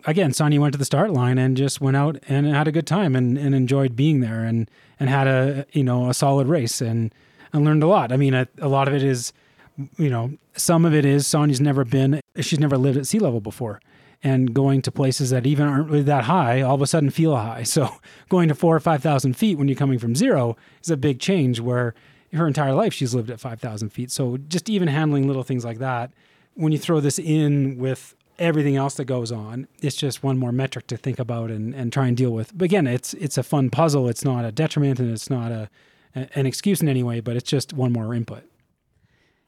[0.05, 2.88] again, Sonya went to the start line and just went out and had a good
[2.88, 6.81] time and, and enjoyed being there and and had a you know a solid race
[6.81, 7.13] and
[7.53, 8.12] and learned a lot.
[8.12, 9.33] I mean, a, a lot of it is
[9.97, 13.39] you know some of it is Sonya's never been she's never lived at sea level
[13.39, 13.79] before
[14.23, 17.36] and going to places that even aren't really that high all of a sudden feel
[17.36, 17.63] high.
[17.77, 17.97] So
[18.29, 21.60] going to four or 5,000 feet when you're coming from zero is a big change
[21.60, 21.93] where
[22.33, 24.12] her entire life she's lived at 5,000 feet.
[24.12, 26.12] So just even handling little things like that,
[26.55, 30.52] when you throw this in with everything else that goes on, it's just one more
[30.52, 32.58] metric to think about and, and try and deal with.
[32.58, 34.08] But again, it's, it's a fun puzzle.
[34.08, 35.69] It's not a detriment and it's not a,
[36.13, 38.43] an excuse in any way, but it's just one more input.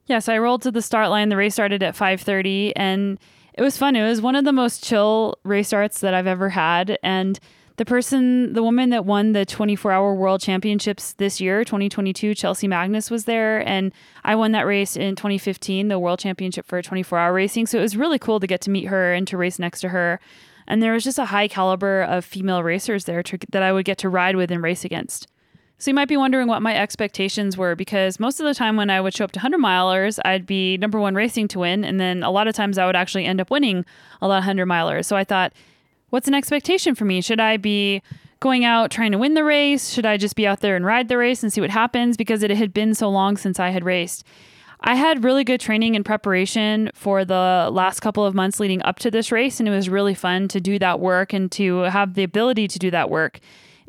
[0.05, 1.29] Yeah, so I rolled to the start line.
[1.29, 3.19] The race started at 5:30 and
[3.53, 3.95] it was fun.
[3.95, 6.97] It was one of the most chill race starts that I've ever had.
[7.03, 7.39] And
[7.79, 12.67] the person, the woman that won the 24 hour world championships this year, 2022, Chelsea
[12.67, 13.65] Magnus was there.
[13.65, 13.93] And
[14.25, 17.67] I won that race in 2015, the world championship for 24 hour racing.
[17.67, 19.89] So it was really cool to get to meet her and to race next to
[19.89, 20.19] her.
[20.67, 23.85] And there was just a high caliber of female racers there to, that I would
[23.85, 25.29] get to ride with and race against.
[25.77, 28.89] So you might be wondering what my expectations were because most of the time when
[28.89, 31.85] I would show up to 100 milers, I'd be number one racing to win.
[31.85, 33.85] And then a lot of times I would actually end up winning
[34.21, 35.05] a lot of 100 milers.
[35.05, 35.53] So I thought,
[36.09, 37.21] what's an expectation for me?
[37.21, 38.01] Should I be
[38.39, 39.89] going out trying to win the race?
[39.89, 42.17] Should I just be out there and ride the race and see what happens?
[42.17, 44.25] Because it had been so long since I had raced.
[44.81, 48.97] I had really good training and preparation for the last couple of months leading up
[48.99, 52.13] to this race, and it was really fun to do that work and to have
[52.13, 53.39] the ability to do that work.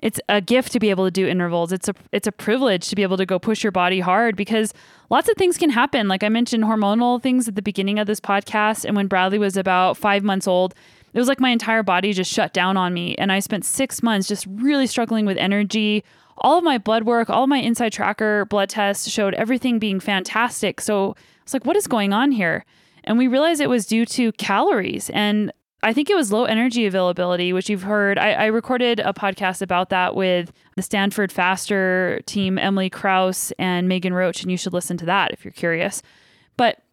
[0.02, 1.72] It's a gift to be able to do intervals.
[1.72, 4.72] It's a it's a privilege to be able to go push your body hard because
[5.10, 6.08] lots of things can happen.
[6.08, 9.56] Like I mentioned hormonal things at the beginning of this podcast and when Bradley was
[9.56, 10.74] about 5 months old,
[11.12, 14.02] it was like my entire body just shut down on me and I spent 6
[14.02, 16.04] months just really struggling with energy,
[16.38, 20.80] all of my blood work, all my InsideTracker blood tests showed everything being fantastic.
[20.80, 22.64] So I was like, what is going on here?
[23.04, 25.10] And we realized it was due to calories.
[25.10, 28.18] And I think it was low energy availability, which you've heard.
[28.18, 33.88] I, I recorded a podcast about that with the Stanford FASTR team, Emily Kraus and
[33.88, 36.02] Megan Roche, and you should listen to that if you're curious.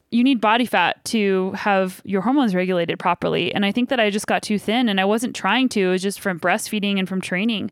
[0.10, 3.54] You need body fat to have your hormones regulated properly.
[3.54, 5.82] And I think that I just got too thin and I wasn't trying to.
[5.82, 7.72] It was just from breastfeeding and from training.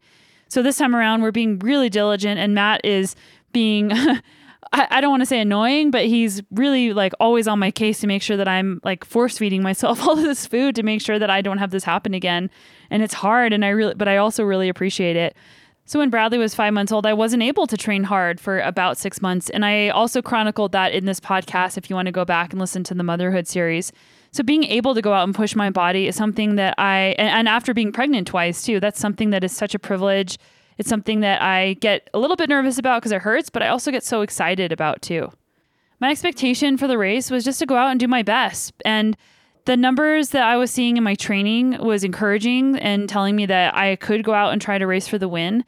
[0.50, 3.16] So this time around, we're being really diligent, and Matt is
[3.52, 3.92] being.
[4.74, 8.08] I don't want to say annoying, but he's really like always on my case to
[8.08, 11.18] make sure that I'm like force feeding myself all of this food to make sure
[11.18, 12.50] that I don't have this happen again.
[12.90, 15.36] And it's hard, and I really, but I also really appreciate it.
[15.88, 18.98] So when Bradley was five months old, I wasn't able to train hard for about
[18.98, 19.52] six months.
[19.52, 22.60] And I also chronicled that in this podcast if you want to go back and
[22.60, 23.92] listen to the motherhood series.
[24.32, 27.48] So being able to go out and push my body is something that I and,
[27.48, 30.40] after being pregnant twice too, that's something that is such a privilege.
[30.80, 33.68] It's something that I get a little bit nervous about because it hurts, but I
[33.68, 35.32] also get so excited about too.
[36.00, 38.74] My expectation for the race was just to go out and do my best.
[38.84, 39.16] And
[39.66, 43.76] the numbers that I was seeing in my training was encouraging and telling me that
[43.76, 45.66] I could go out and try to race for the win.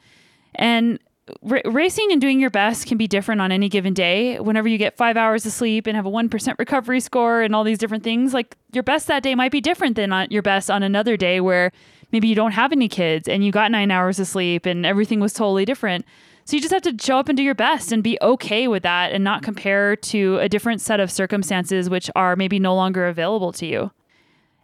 [0.54, 1.00] And
[1.48, 4.38] r- racing and doing your best can be different on any given day.
[4.38, 7.64] Whenever you get five hours of sleep and have a 1% recovery score and all
[7.64, 10.70] these different things, like your best that day might be different than on your best
[10.70, 11.72] on another day where
[12.12, 15.18] maybe you don't have any kids and you got nine hours of sleep and everything
[15.18, 16.04] was totally different.
[16.48, 18.82] So you just have to show up and do your best and be okay with
[18.82, 23.06] that and not compare to a different set of circumstances which are maybe no longer
[23.06, 23.90] available to you.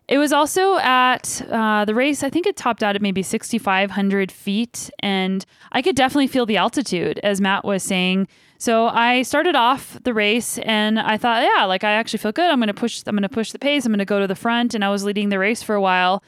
[0.09, 4.33] It was also at uh, the race, I think it topped out at maybe 6,500
[4.33, 4.91] feet.
[5.01, 8.29] And I could definitely feel the altitude, as Matt was saying.
[8.57, 12.51] So I started off the race and I thought, yeah, like I actually feel good.
[12.51, 13.85] I'm going to push, I'm going to push the pace.
[13.85, 14.75] I'm going to go to the front.
[14.75, 16.23] And I was leading the race for a while.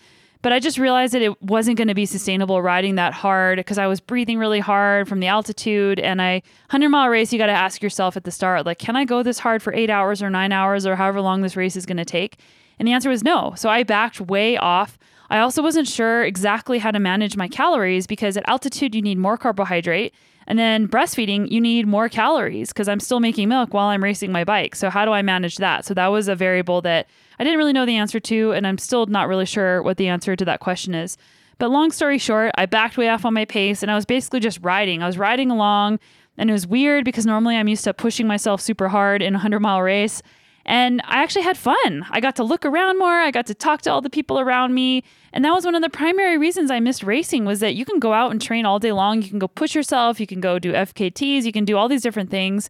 [0.46, 3.78] But I just realized that it wasn't going to be sustainable riding that hard because
[3.78, 5.98] I was breathing really hard from the altitude.
[5.98, 6.34] And I,
[6.68, 9.24] 100 mile race, you got to ask yourself at the start, like, can I go
[9.24, 11.96] this hard for eight hours or nine hours or however long this race is going
[11.96, 12.38] to take?
[12.78, 13.54] And the answer was no.
[13.56, 15.00] So I backed way off.
[15.30, 19.18] I also wasn't sure exactly how to manage my calories because at altitude, you need
[19.18, 20.14] more carbohydrate.
[20.46, 24.30] And then breastfeeding, you need more calories because I'm still making milk while I'm racing
[24.30, 24.76] my bike.
[24.76, 25.84] So, how do I manage that?
[25.84, 28.52] So, that was a variable that I didn't really know the answer to.
[28.52, 31.16] And I'm still not really sure what the answer to that question is.
[31.58, 34.40] But long story short, I backed way off on my pace and I was basically
[34.40, 35.02] just riding.
[35.02, 35.98] I was riding along
[36.36, 39.38] and it was weird because normally I'm used to pushing myself super hard in a
[39.38, 40.22] 100 mile race.
[40.68, 42.04] And I actually had fun.
[42.10, 43.20] I got to look around more.
[43.20, 45.04] I got to talk to all the people around me.
[45.32, 48.00] And that was one of the primary reasons I missed racing was that you can
[48.00, 49.22] go out and train all day long.
[49.22, 50.18] You can go push yourself.
[50.18, 51.44] You can go do FKTs.
[51.44, 52.68] You can do all these different things.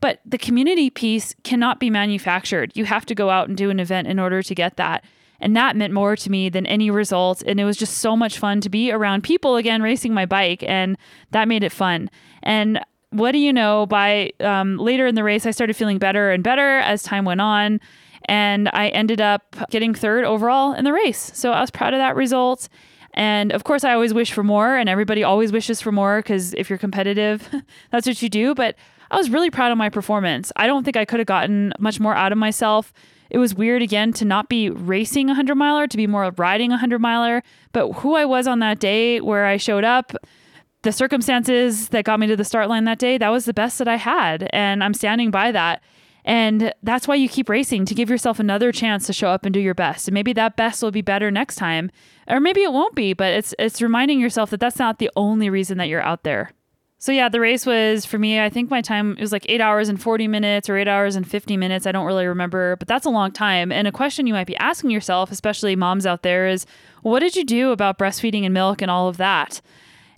[0.00, 2.72] But the community piece cannot be manufactured.
[2.74, 5.04] You have to go out and do an event in order to get that.
[5.40, 7.42] And that meant more to me than any results.
[7.42, 10.62] And it was just so much fun to be around people again racing my bike.
[10.62, 10.96] And
[11.30, 12.10] that made it fun.
[12.42, 12.80] And
[13.10, 13.86] what do you know?
[13.86, 17.40] By um, later in the race, I started feeling better and better as time went
[17.40, 17.80] on.
[18.28, 21.30] And I ended up getting third overall in the race.
[21.34, 22.68] So I was proud of that result.
[23.14, 26.52] And of course, I always wish for more, and everybody always wishes for more because
[26.54, 27.48] if you're competitive,
[27.90, 28.54] that's what you do.
[28.54, 28.76] But
[29.10, 30.52] I was really proud of my performance.
[30.56, 32.92] I don't think I could have gotten much more out of myself.
[33.30, 36.70] It was weird again to not be racing a 100 miler, to be more riding
[36.70, 37.42] a 100 miler.
[37.72, 40.12] But who I was on that day where I showed up,
[40.82, 43.78] the circumstances that got me to the start line that day, that was the best
[43.78, 44.48] that I had.
[44.52, 45.82] And I'm standing by that.
[46.24, 49.54] And that's why you keep racing to give yourself another chance to show up and
[49.54, 50.08] do your best.
[50.08, 51.90] And maybe that best will be better next time,
[52.26, 55.48] or maybe it won't be, but it's it's reminding yourself that that's not the only
[55.48, 56.50] reason that you're out there.
[57.06, 59.60] So yeah, the race was for me, I think my time it was like 8
[59.60, 62.88] hours and 40 minutes or 8 hours and 50 minutes, I don't really remember, but
[62.88, 63.70] that's a long time.
[63.70, 66.66] And a question you might be asking yourself, especially moms out there is,
[67.02, 69.60] what did you do about breastfeeding and milk and all of that?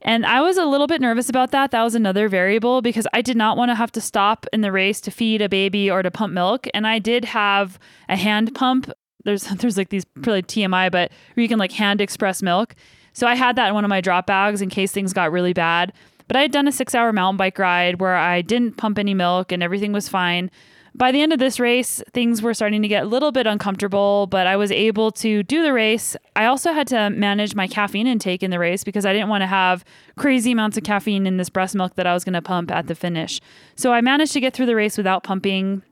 [0.00, 1.72] And I was a little bit nervous about that.
[1.72, 4.72] That was another variable because I did not want to have to stop in the
[4.72, 6.68] race to feed a baby or to pump milk.
[6.72, 8.90] And I did have a hand pump.
[9.24, 12.74] There's there's like these probably TMI, but where you can like hand express milk.
[13.12, 15.52] So I had that in one of my drop bags in case things got really
[15.52, 15.92] bad.
[16.28, 19.14] But I had done a six hour mountain bike ride where I didn't pump any
[19.14, 20.50] milk and everything was fine.
[20.94, 24.26] by the end of this race, things were starting to get a little bit uncomfortable,
[24.26, 26.16] but I was able to do the race.
[26.34, 29.42] I also had to manage my caffeine intake in the race because I didn't want
[29.42, 29.84] to have
[30.16, 32.88] crazy amounts of caffeine in this breast milk that I was going to pump at
[32.88, 33.40] the finish.
[33.76, 35.82] So I managed to get through the race without pumping.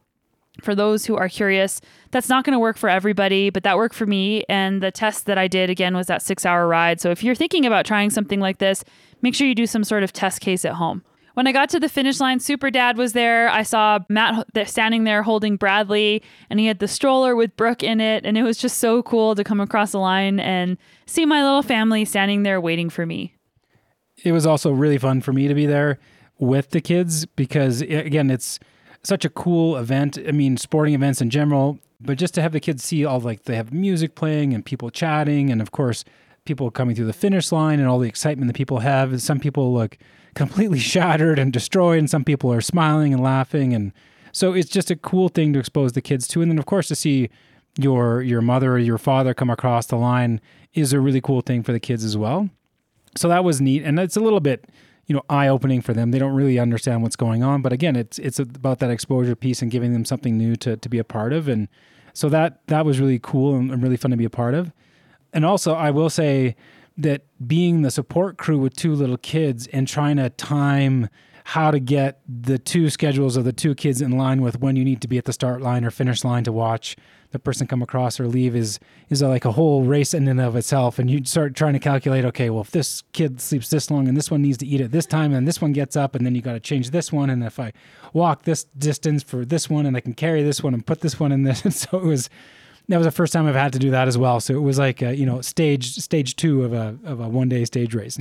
[0.62, 3.94] For those who are curious, that's not going to work for everybody, but that worked
[3.94, 4.44] for me.
[4.48, 7.00] And the test that I did again was that six hour ride.
[7.00, 8.84] So if you're thinking about trying something like this,
[9.22, 11.04] make sure you do some sort of test case at home.
[11.34, 13.50] When I got to the finish line, Super Dad was there.
[13.50, 18.00] I saw Matt standing there holding Bradley, and he had the stroller with Brooke in
[18.00, 18.24] it.
[18.24, 21.60] And it was just so cool to come across the line and see my little
[21.60, 23.34] family standing there waiting for me.
[24.24, 25.98] It was also really fun for me to be there
[26.38, 28.58] with the kids because, again, it's
[29.06, 30.18] such a cool event.
[30.26, 33.44] I mean, sporting events in general, but just to have the kids see all like
[33.44, 36.04] they have music playing and people chatting, and of course,
[36.44, 39.20] people coming through the finish line and all the excitement that people have.
[39.22, 39.96] Some people look
[40.34, 43.92] completely shattered and destroyed, and some people are smiling and laughing, and
[44.32, 46.42] so it's just a cool thing to expose the kids to.
[46.42, 47.30] And then, of course, to see
[47.78, 50.40] your your mother or your father come across the line
[50.74, 52.50] is a really cool thing for the kids as well.
[53.16, 54.66] So that was neat, and it's a little bit
[55.06, 56.10] you know eye opening for them.
[56.10, 59.62] They don't really understand what's going on, but again, it's it's about that exposure piece
[59.62, 61.68] and giving them something new to to be a part of, and
[62.12, 64.72] so that that was really cool and really fun to be a part of.
[65.32, 66.56] And also, I will say
[66.96, 71.08] that being the support crew with two little kids and trying to time
[71.44, 74.84] how to get the two schedules of the two kids in line with when you
[74.84, 76.96] need to be at the start line or finish line to watch
[77.36, 80.56] the person come across or leave is is like a whole race in and of
[80.56, 84.08] itself and you start trying to calculate okay well if this kid sleeps this long
[84.08, 86.24] and this one needs to eat at this time and this one gets up and
[86.24, 87.72] then you got to change this one and if i
[88.14, 91.20] walk this distance for this one and i can carry this one and put this
[91.20, 92.30] one in this and so it was
[92.88, 94.40] that was the first time I've had to do that as well.
[94.40, 97.48] So it was like a, you know stage stage two of a of a one
[97.48, 98.18] day stage race.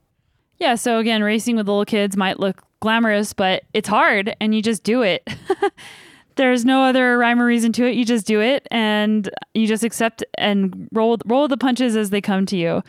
[0.58, 0.74] yeah.
[0.74, 4.82] So again, racing with little kids might look glamorous, but it's hard, and you just
[4.82, 5.26] do it.
[6.36, 7.94] There's no other rhyme or reason to it.
[7.94, 12.20] You just do it, and you just accept and roll roll the punches as they
[12.20, 12.82] come to you.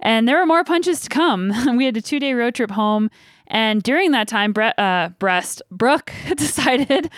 [0.00, 1.52] And there were more punches to come.
[1.76, 3.10] we had a two day road trip home,
[3.46, 7.10] and during that time, Bre- uh, breast Brooke decided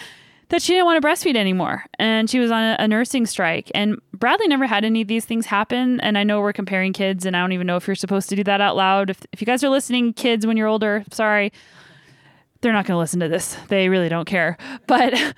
[0.51, 3.71] that she didn't want to breastfeed anymore and she was on a, a, nursing strike.
[3.75, 6.01] And Bradley never had any of these things happen.
[6.01, 8.37] And I know we're comparing kids, and I don't even know if you're supposed to
[8.37, 9.11] do that out loud.
[9.11, 11.53] If, if you guys are listening, kids, when you're older, sorry,
[12.61, 13.57] they're not going to listen to this.
[13.69, 14.59] They really don't care.
[14.87, 15.14] But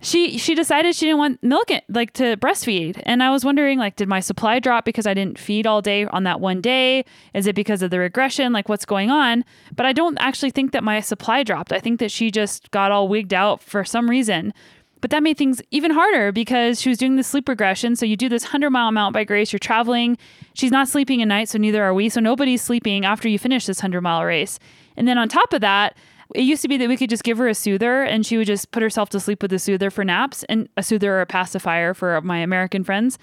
[0.00, 3.02] she she decided she didn't want milk it, like to breastfeed.
[3.04, 6.04] And i was wondering like did my supply drop because i didn't feed all day
[6.06, 7.04] on that one day?
[7.34, 8.52] Is it because of the regression?
[8.52, 9.44] Like what's going on?
[9.74, 11.72] But i don't actually think that my supply dropped.
[11.72, 14.52] I think that she just got all wigged out for some reason.
[15.00, 17.96] But that made things even harder because she was doing the sleep regression.
[17.96, 20.18] So you do this 100 mile mount by grace you're traveling.
[20.54, 22.08] She's not sleeping at night so neither are we.
[22.08, 24.58] So nobody's sleeping after you finish this 100 mile race.
[24.96, 25.96] And then on top of that
[26.34, 28.46] it used to be that we could just give her a soother and she would
[28.46, 31.26] just put herself to sleep with a soother for naps and a soother or a
[31.26, 33.18] pacifier for my American friends.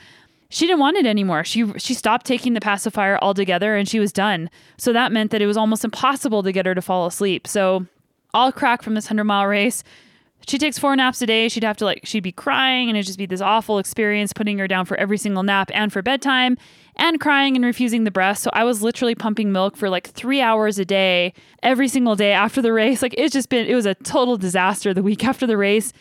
[0.49, 1.43] She didn't want it anymore.
[1.43, 4.49] She she stopped taking the pacifier altogether and she was done.
[4.77, 7.47] So that meant that it was almost impossible to get her to fall asleep.
[7.47, 7.87] So
[8.33, 9.83] all crack from this 100 mile race.
[10.47, 11.49] She takes four naps a day.
[11.49, 14.59] She'd have to like she'd be crying and it'd just be this awful experience putting
[14.59, 16.57] her down for every single nap and for bedtime
[16.95, 18.43] and crying and refusing the breast.
[18.43, 22.31] So I was literally pumping milk for like three hours a day, every single day
[22.31, 23.01] after the race.
[23.03, 25.91] Like it's just been, it was a total disaster the week after the race.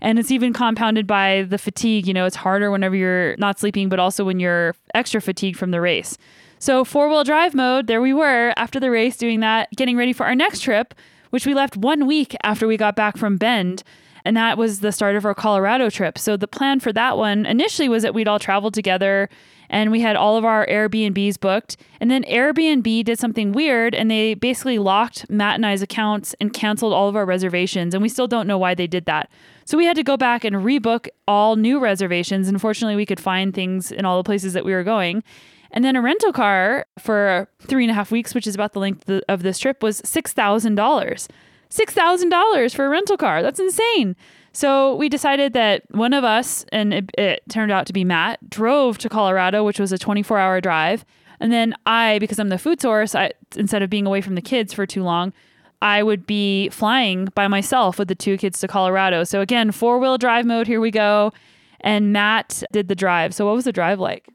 [0.00, 2.06] And it's even compounded by the fatigue.
[2.08, 5.70] You know, it's harder whenever you're not sleeping, but also when you're extra fatigued from
[5.70, 6.18] the race.
[6.58, 10.12] So, four wheel drive mode, there we were after the race doing that, getting ready
[10.12, 10.94] for our next trip,
[11.30, 13.84] which we left one week after we got back from Bend.
[14.24, 16.18] And that was the start of our Colorado trip.
[16.18, 19.28] So, the plan for that one initially was that we'd all travel together
[19.70, 21.76] and we had all of our Airbnbs booked.
[22.00, 26.52] And then Airbnb did something weird and they basically locked Matt and I's accounts and
[26.52, 27.94] canceled all of our reservations.
[27.94, 29.30] And we still don't know why they did that.
[29.64, 32.48] So we had to go back and rebook all new reservations.
[32.48, 35.22] Unfortunately, we could find things in all the places that we were going.
[35.70, 38.80] And then a rental car for three and a half weeks, which is about the
[38.80, 41.28] length of this trip, was $6,000.
[41.70, 43.42] $6,000 for a rental car.
[43.42, 44.16] That's insane.
[44.58, 48.50] So we decided that one of us, and it, it turned out to be Matt,
[48.50, 51.04] drove to Colorado, which was a 24 hour drive.
[51.38, 54.42] And then I, because I'm the food source, I, instead of being away from the
[54.42, 55.32] kids for too long,
[55.80, 59.22] I would be flying by myself with the two kids to Colorado.
[59.22, 61.32] So again, four wheel drive mode, here we go.
[61.80, 63.36] And Matt did the drive.
[63.36, 64.26] So what was the drive like?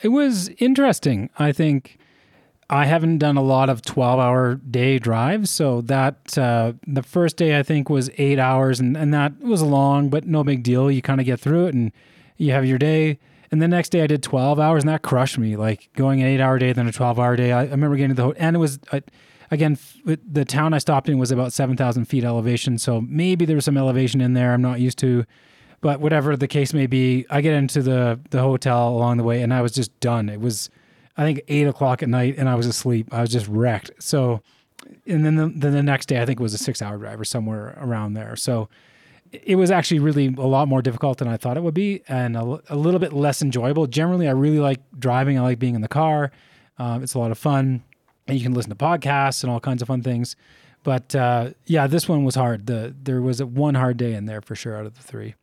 [0.00, 1.30] It was interesting.
[1.38, 1.98] I think
[2.72, 5.50] I haven't done a lot of 12 hour day drives.
[5.50, 9.60] So that uh, the first day I think was eight hours and, and that was
[9.60, 10.90] long, but no big deal.
[10.90, 11.92] You kind of get through it and
[12.38, 13.18] you have your day.
[13.50, 15.54] And the next day I did 12 hours and that crushed me.
[15.54, 17.52] Like going an eight hour day, then a 12 hour day.
[17.52, 19.02] I, I remember getting to the hotel and it was, I,
[19.50, 22.78] again, f- the town I stopped in was about 7,000 feet elevation.
[22.78, 25.26] So maybe there was some elevation in there I'm not used to.
[25.82, 29.42] But whatever the case may be, I get into the, the hotel along the way
[29.42, 30.30] and I was just done.
[30.30, 30.70] It was,
[31.16, 33.08] I think, eight o'clock at night and I was asleep.
[33.12, 33.90] I was just wrecked.
[33.98, 34.40] So,
[35.06, 37.20] and then the, then the next day, I think it was a six hour drive
[37.20, 38.36] or somewhere around there.
[38.36, 38.68] So,
[39.32, 42.36] it was actually really a lot more difficult than I thought it would be and
[42.36, 43.86] a, a little bit less enjoyable.
[43.86, 45.38] Generally, I really like driving.
[45.38, 46.30] I like being in the car.
[46.78, 47.82] Um, it's a lot of fun
[48.26, 50.36] and you can listen to podcasts and all kinds of fun things.
[50.84, 52.66] But uh, yeah, this one was hard.
[52.66, 55.34] The there was one hard day in there for sure out of the three.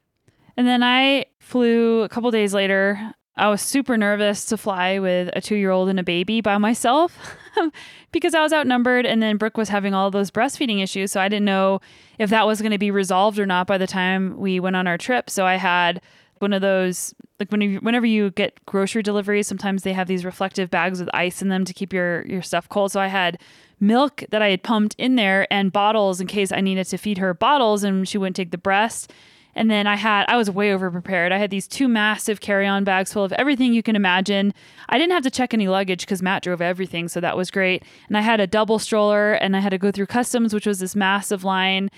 [0.58, 3.14] And then I flew a couple days later.
[3.40, 6.58] I was super nervous to fly with a two year old and a baby by
[6.58, 7.18] myself
[8.12, 9.06] because I was outnumbered.
[9.06, 11.12] And then Brooke was having all those breastfeeding issues.
[11.14, 11.80] So I didn't know
[12.18, 14.88] if that was going to be resolved or not by the time we went on
[14.88, 15.30] our trip.
[15.30, 16.02] So I had
[16.40, 20.26] one of those like when you, whenever you get grocery deliveries, sometimes they have these
[20.26, 22.92] reflective bags with ice in them to keep your your stuff cold.
[22.92, 23.40] So I had
[23.80, 27.18] milk that I had pumped in there and bottles in case I needed to feed
[27.18, 29.14] her bottles and she wouldn't take the breast.
[29.56, 31.32] And then I had, I was way over prepared.
[31.32, 34.54] I had these two massive carry on bags full of everything you can imagine.
[34.88, 37.08] I didn't have to check any luggage because Matt drove everything.
[37.08, 37.84] So that was great.
[38.08, 40.80] And I had a double stroller and I had to go through customs, which was
[40.80, 41.90] this massive line.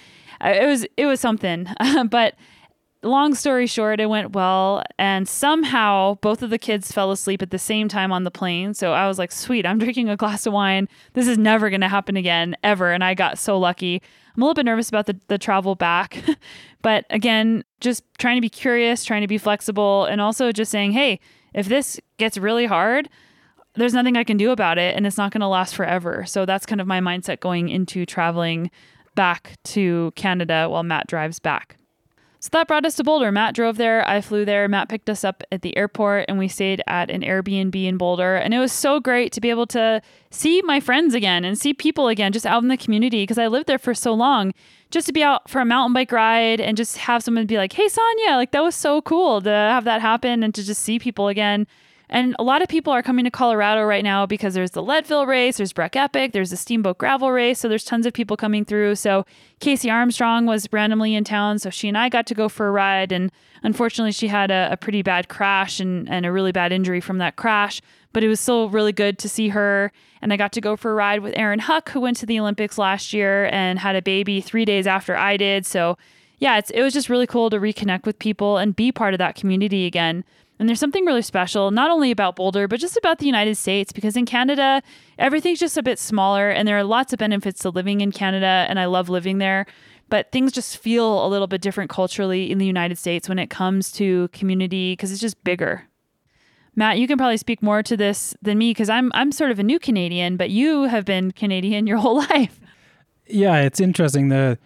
[0.44, 1.68] Uh, it was, it was something.
[2.10, 2.36] but
[3.04, 4.84] long story short, it went well.
[4.98, 8.74] And somehow both of the kids fell asleep at the same time on the plane.
[8.74, 10.88] So I was like, sweet, I'm drinking a glass of wine.
[11.14, 12.92] This is never going to happen again, ever.
[12.92, 14.02] And I got so lucky.
[14.36, 16.24] I'm a little bit nervous about the, the travel back.
[16.82, 20.92] but again, just trying to be curious, trying to be flexible, and also just saying,
[20.92, 21.20] hey,
[21.54, 23.10] if this gets really hard,
[23.76, 26.26] there's nothing I can do about it and it's not going to last forever.
[26.26, 28.70] So that's kind of my mindset going into traveling
[29.16, 31.78] back to Canada while Matt drives back.
[32.42, 33.32] So that brought us to Boulder.
[33.32, 34.08] Matt drove there.
[34.10, 34.68] I flew there.
[34.68, 38.36] Matt picked us up at the airport and we stayed at an Airbnb in Boulder.
[38.36, 41.72] And it was so great to be able to see my friends again and see
[41.72, 44.56] people again just out in the community because I lived there for so long.
[44.90, 47.74] Just to be out for a mountain bike ride and just have someone be like,
[47.74, 50.98] hey, Sonya, like that was so cool to have that happen and to just see
[50.98, 51.68] people again.
[52.12, 55.26] And a lot of people are coming to Colorado right now because there's the Leadville
[55.26, 57.60] race, there's Breck Epic, there's the Steamboat Gravel race.
[57.60, 58.96] So there's tons of people coming through.
[58.96, 59.26] So
[59.62, 61.58] Kaysee Armstrong was randomly in town.
[61.58, 63.14] So she and I got to go for a ride.
[63.14, 63.32] And
[63.64, 67.18] unfortunately, she had a, a pretty bad crash and, and a really bad injury from
[67.20, 67.82] that crash.
[68.12, 69.94] But it was still really good to see her.
[70.22, 72.42] And I got to go for a ride with Erin Huck, who went to the
[72.42, 75.66] Olympics last year and had a baby three days after I did.
[75.66, 75.98] So
[76.40, 79.36] yeah, it was just really cool to reconnect with people and be part of that
[79.36, 80.26] community again.
[80.62, 83.92] And there's something really special, not only about Boulder, but just about the United States,
[83.92, 84.84] because in Canada,
[85.18, 88.68] everything's just a bit smaller and there are lots of benefits to living in Canada.
[88.70, 89.66] And I love living there.
[90.10, 93.50] But things just feel a little bit different culturally in the United States when it
[93.50, 95.88] comes to community, because it's just bigger.
[96.76, 99.58] Matt, you can probably speak more to this than me because I'm I'm sort of
[99.58, 102.60] a new Canadian, but you have been Canadian your whole life.
[103.26, 104.30] Yeah, it's interesting.
[104.30, 104.60] The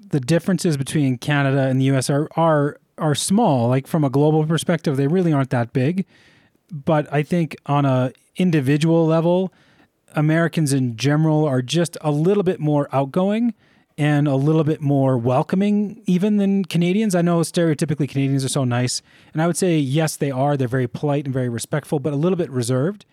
[0.00, 3.68] the differences between Canada and the US are are are small.
[3.68, 6.06] Like from a global perspective, they really aren't that big.
[6.70, 9.52] But I think on a individual level,
[10.14, 13.54] Americans in general are just a little bit more outgoing
[13.98, 17.14] and a little bit more welcoming even than Canadians.
[17.14, 20.56] I know stereotypically Canadians are so nice, and I would say yes, they are.
[20.56, 23.04] They're very polite and very respectful, but a little bit reserved.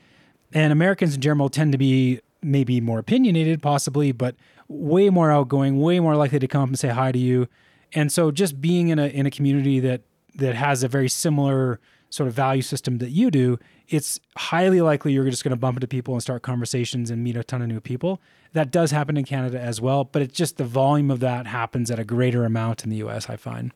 [0.53, 4.35] And Americans in general tend to be maybe more opinionated, possibly, but
[4.67, 7.47] way more outgoing, way more likely to come up and say hi to you.
[7.93, 10.01] And so just being in a in a community that
[10.35, 11.79] that has a very similar
[12.09, 15.77] sort of value system that you do, it's highly likely you're just going to bump
[15.77, 18.21] into people and start conversations and meet a ton of new people.
[18.53, 21.91] That does happen in Canada as well, but it's just the volume of that happens
[21.91, 23.71] at a greater amount in the US, I find.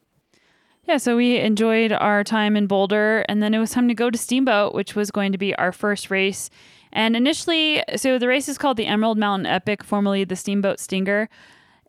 [0.85, 4.09] Yeah, so we enjoyed our time in Boulder, and then it was time to go
[4.09, 6.49] to Steamboat, which was going to be our first race.
[6.91, 11.29] And initially, so the race is called the Emerald Mountain Epic, formerly the Steamboat Stinger.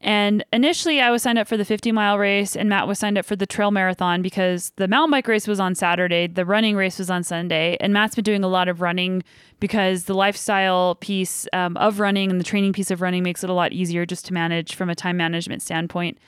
[0.05, 3.17] And initially, I was signed up for the 50 mile race, and Matt was signed
[3.17, 6.77] up for the trail marathon because the mountain bike race was on Saturday, the running
[6.77, 7.79] race was on Sunday.
[7.81, 9.25] And Matt's been doing a lot of running
[9.61, 13.49] because the lifestyle piece um, of running and the training piece of running makes it
[13.49, 16.19] a lot easier just to manage from a time management standpoint.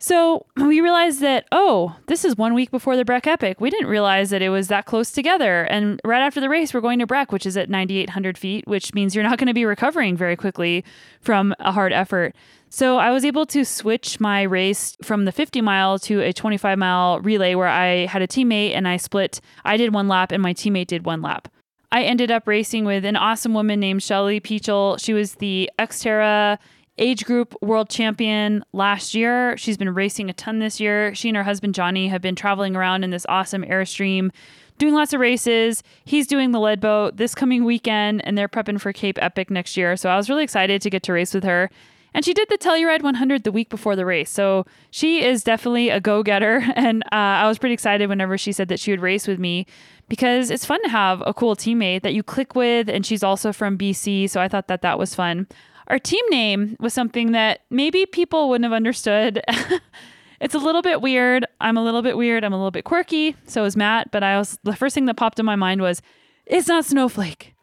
[0.00, 3.60] So we realized that, oh, this is one week before the Breck Epic.
[3.60, 5.62] We didn't realize that it was that close together.
[5.64, 8.94] And right after the race, we're going to Breck, which is at 9,800 feet, which
[8.94, 10.84] means you're not going to be recovering very quickly
[11.20, 12.34] from a hard effort.
[12.76, 16.78] So I was able to switch my race from the 50 mile to a 25
[16.78, 19.40] mile relay where I had a teammate and I split.
[19.64, 21.48] I did one lap and my teammate did one lap.
[21.90, 24.98] I ended up racing with an awesome woman named Shelly Peachel.
[24.98, 26.58] She was the Xterra
[26.98, 29.56] age group world champion last year.
[29.56, 31.14] She's been racing a ton this year.
[31.14, 34.32] She and her husband Johnny have been traveling around in this awesome Airstream,
[34.76, 35.82] doing lots of races.
[36.04, 39.96] He's doing the Leadville this coming weekend, and they're prepping for Cape Epic next year.
[39.96, 41.70] So I was really excited to get to race with her.
[42.16, 44.30] And she did the Telluride 100 the week before the race.
[44.30, 46.64] So she is definitely a go getter.
[46.74, 49.66] And uh, I was pretty excited whenever she said that she would race with me
[50.08, 52.88] because it's fun to have a cool teammate that you click with.
[52.88, 54.30] And she's also from BC.
[54.30, 55.46] So I thought that that was fun.
[55.88, 59.42] Our team name was something that maybe people wouldn't have understood.
[60.40, 61.44] it's a little bit weird.
[61.60, 62.44] I'm a little bit weird.
[62.44, 63.36] I'm a little bit quirky.
[63.46, 64.10] So is Matt.
[64.10, 66.00] But I was the first thing that popped in my mind was,
[66.46, 67.55] it's not Snowflake.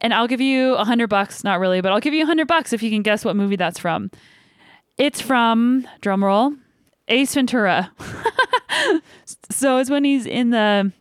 [0.00, 2.46] And I'll give you a hundred bucks, not really, but I'll give you a hundred
[2.46, 4.10] bucks if you can guess what movie that's from.
[4.96, 6.56] It's from drumroll,
[7.08, 7.92] Ace Ventura.
[9.50, 10.92] so it's when he's in the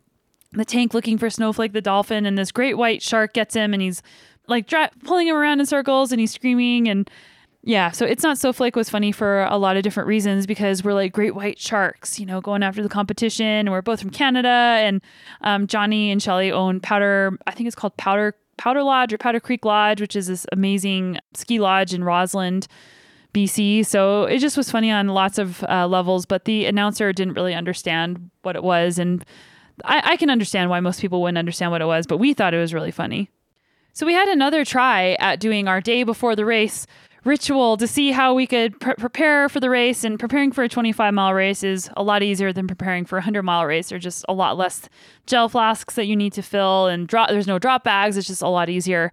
[0.54, 3.82] the tank looking for Snowflake the dolphin, and this great white shark gets him, and
[3.82, 4.02] he's
[4.48, 7.10] like dra- pulling him around in circles, and he's screaming, and
[7.64, 7.92] yeah.
[7.92, 11.12] So it's not Snowflake was funny for a lot of different reasons because we're like
[11.12, 15.02] great white sharks, you know, going after the competition, and we're both from Canada, and
[15.42, 17.38] um, Johnny and Shelly own Powder.
[17.46, 21.20] I think it's called Powder Powder Lodge or Powder Creek Lodge, which is this amazing
[21.34, 22.68] ski lodge in Rossland.
[23.34, 23.86] BC.
[23.86, 27.54] So it just was funny on lots of uh, levels, but the announcer didn't really
[27.54, 28.98] understand what it was.
[28.98, 29.24] And
[29.86, 32.56] I, I can understand why most people wouldn't understand what it was, but we thought
[32.56, 33.30] it was really funny.
[33.94, 36.88] So we had another try at doing our day before the race
[37.28, 40.04] ritual to see how we could pre- prepare for the race.
[40.04, 43.20] And preparing for a 25 mile race is a lot easier than preparing for a
[43.20, 43.90] 100 mile race.
[43.90, 44.90] There's just a lot less
[45.26, 47.08] gel flasks that you need to fill, and.
[47.08, 48.16] There's no drop bags.
[48.16, 49.12] It's just a lot easier.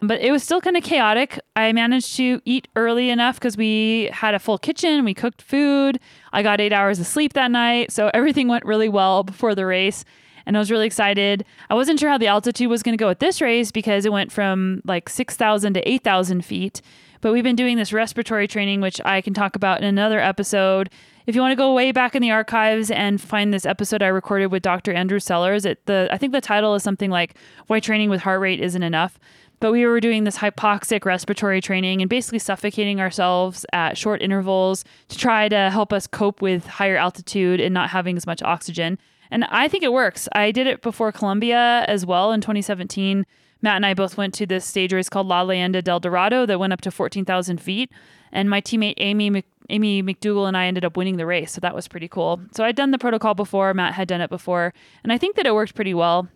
[0.00, 1.40] But it was still kind of chaotic.
[1.54, 5.04] I managed to eat early enough because we had a full kitchen.
[5.04, 5.98] We cooked food.
[6.32, 7.90] I got eight hours of sleep that night.
[7.92, 10.04] So everything went really well before the race
[10.46, 11.44] and I was really excited.
[11.68, 14.12] I wasn't sure how the altitude was going to go at this race because it
[14.12, 16.80] went from like 6,000 to 8,000 feet.
[17.20, 20.90] But we've been doing this respiratory training, which I can talk about in another episode.
[21.26, 24.08] If you want to go way back in the archives and find this episode I
[24.08, 24.92] recorded with Dr.
[24.92, 27.34] Andrew Sellers, it, the I think the title is something like
[27.66, 29.18] "Why Training with Heart Rate Isn't Enough."
[29.58, 34.84] But we were doing this hypoxic respiratory training and basically suffocating ourselves at short intervals
[35.08, 38.98] to try to help us cope with higher altitude and not having as much oxygen.
[39.30, 40.28] And I think it works.
[40.32, 43.24] I did it before Colombia as well in 2017.
[43.62, 46.58] Matt and I both went to this stage race called La Leyenda del Dorado that
[46.58, 47.90] went up to 14,000 feet.
[48.32, 51.52] And my teammate Amy Mc- Amy McDougall and I ended up winning the race.
[51.52, 52.40] So that was pretty cool.
[52.52, 54.72] So I'd done the protocol before, Matt had done it before.
[55.02, 56.28] And I think that it worked pretty well.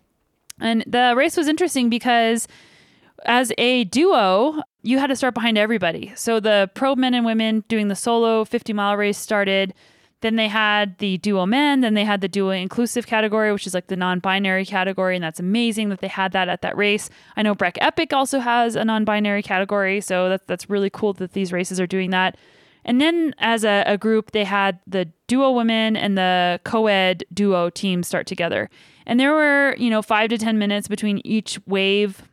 [0.59, 2.47] And the race was interesting because
[3.25, 6.11] as a duo, you had to start behind everybody.
[6.15, 9.73] So the pro men and women doing the solo 50 mile race started.
[10.21, 13.73] Then they had the duo men, then they had the duo inclusive category, which is
[13.73, 15.15] like the non binary category.
[15.15, 17.09] And that's amazing that they had that at that race.
[17.35, 20.01] I know Breck Epic also has a non binary category.
[20.01, 22.37] So that, that's really cool that these races are doing that.
[22.83, 27.23] And then as a, a group, they had the duo women and the co ed
[27.33, 28.69] duo team start together.
[29.05, 32.23] And there were, you know, five to 10 minutes between each wave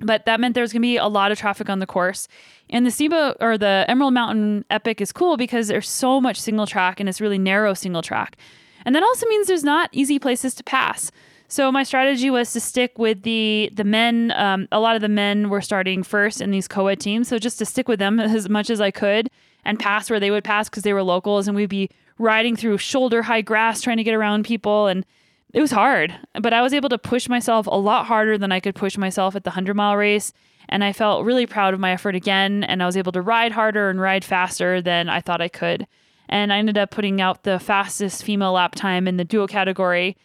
[0.00, 2.28] but that meant there was going to be a lot of traffic on the course.
[2.68, 6.66] And the SEMA or the Emerald Mountain Epic is cool because there's so much single
[6.66, 8.36] track and it's really narrow single track.
[8.84, 11.10] And that also means there's not easy places to pass.
[11.48, 14.32] So my strategy was to stick with the the men.
[14.36, 17.58] Um, a lot of the men were starting first in these co-ed teams, so just
[17.58, 19.30] to stick with them as much as I could
[19.64, 22.78] and pass where they would pass because they were locals, and we'd be riding through
[22.78, 25.04] shoulder high grass trying to get around people and
[25.52, 28.60] it was hard, but I was able to push myself a lot harder than I
[28.60, 30.32] could push myself at the 100 mile race.
[30.68, 32.62] And I felt really proud of my effort again.
[32.62, 35.86] And I was able to ride harder and ride faster than I thought I could.
[36.28, 40.16] And I ended up putting out the fastest female lap time in the duo category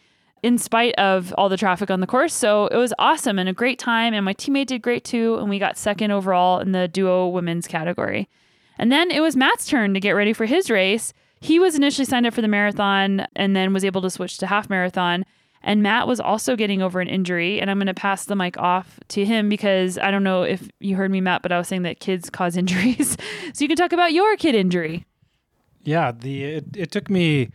[0.44, 2.32] in spite of all the traffic on the course.
[2.32, 4.14] So it was awesome and a great time.
[4.14, 5.36] And my teammate did great too.
[5.38, 8.28] And we got second overall in the duo women's category.
[8.78, 11.12] And then it was Matt's turn to get ready for his race.
[11.40, 14.46] He was initially signed up for the marathon and then was able to switch to
[14.46, 15.24] half marathon.
[15.62, 17.60] And Matt was also getting over an injury.
[17.60, 20.68] And I'm going to pass the mic off to him because I don't know if
[20.80, 23.16] you heard me, Matt, but I was saying that kids cause injuries.
[23.52, 25.04] so you can talk about your kid injury.
[25.82, 27.50] Yeah, the it, it took me,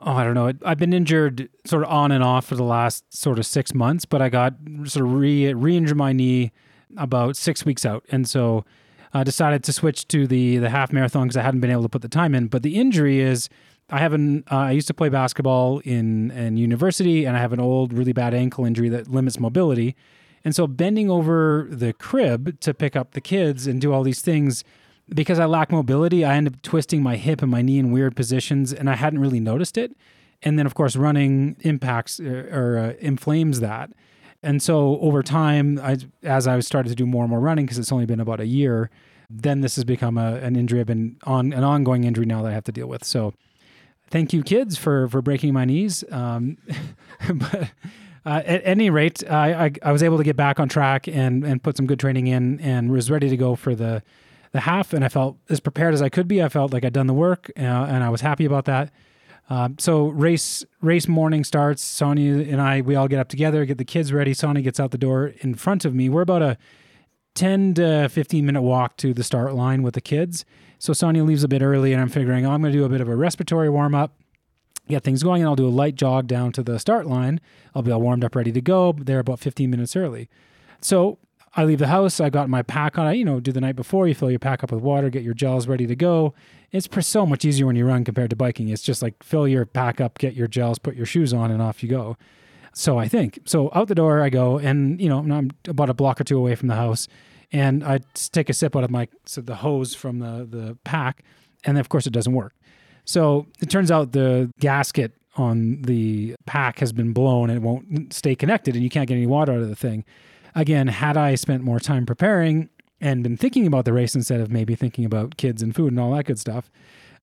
[0.00, 0.52] oh, I don't know.
[0.64, 4.04] I've been injured sort of on and off for the last sort of six months,
[4.04, 4.54] but I got
[4.84, 6.50] sort of re re injured my knee
[6.96, 8.04] about six weeks out.
[8.10, 8.64] And so
[9.12, 11.88] I decided to switch to the the half marathon because I hadn't been able to
[11.88, 12.46] put the time in.
[12.46, 13.48] But the injury is
[13.88, 17.52] I have an uh, I used to play basketball in in university, and I have
[17.52, 19.96] an old really bad ankle injury that limits mobility.
[20.44, 24.22] And so bending over the crib to pick up the kids and do all these
[24.22, 24.64] things
[25.14, 28.16] because I lack mobility, I end up twisting my hip and my knee in weird
[28.16, 29.96] positions, and I hadn't really noticed it.
[30.42, 33.90] And then, of course, running impacts uh, or uh, inflames that.
[34.42, 37.78] And so over time, I, as I started to do more and more running, because
[37.78, 38.90] it's only been about a year,
[39.28, 42.48] then this has become a, an injury I've been on an ongoing injury now that
[42.48, 43.04] I have to deal with.
[43.04, 43.34] So
[44.10, 46.02] thank you, kids, for for breaking my knees.
[46.10, 46.56] Um,
[47.32, 47.70] but
[48.26, 51.44] uh, at any rate, I, I, I was able to get back on track and
[51.44, 54.02] and put some good training in, and was ready to go for the
[54.52, 54.92] the half.
[54.92, 56.42] And I felt as prepared as I could be.
[56.42, 58.90] I felt like I'd done the work, uh, and I was happy about that.
[59.50, 61.82] Uh, so race race morning starts.
[61.82, 64.32] Sonya and I we all get up together, get the kids ready.
[64.32, 66.08] Sonya gets out the door in front of me.
[66.08, 66.56] We're about a
[67.34, 70.44] 10 to 15 minute walk to the start line with the kids.
[70.78, 72.88] So Sonya leaves a bit early, and I'm figuring oh, I'm going to do a
[72.88, 74.16] bit of a respiratory warm up,
[74.88, 77.40] get things going, and I'll do a light jog down to the start line.
[77.74, 78.92] I'll be all warmed up, ready to go.
[78.92, 80.28] There about 15 minutes early.
[80.80, 81.18] So
[81.54, 82.20] I leave the house.
[82.20, 83.06] I got my pack on.
[83.06, 84.06] I, you know, do the night before.
[84.06, 86.32] You fill your pack up with water, get your gels ready to go.
[86.70, 88.68] It's so much easier when you run compared to biking.
[88.68, 91.60] It's just like fill your pack up, get your gels, put your shoes on, and
[91.60, 92.16] off you go.
[92.72, 93.70] So I think so.
[93.74, 96.54] Out the door I go, and you know, I'm about a block or two away
[96.54, 97.08] from the house
[97.52, 101.22] and I take a sip out of my so the hose from the the pack,
[101.64, 102.54] and of course it doesn't work.
[103.04, 108.12] So it turns out the gasket on the pack has been blown and it won't
[108.12, 110.04] stay connected, and you can't get any water out of the thing.
[110.54, 112.68] Again, had I spent more time preparing
[113.00, 116.00] and been thinking about the race instead of maybe thinking about kids and food and
[116.00, 116.70] all that good stuff,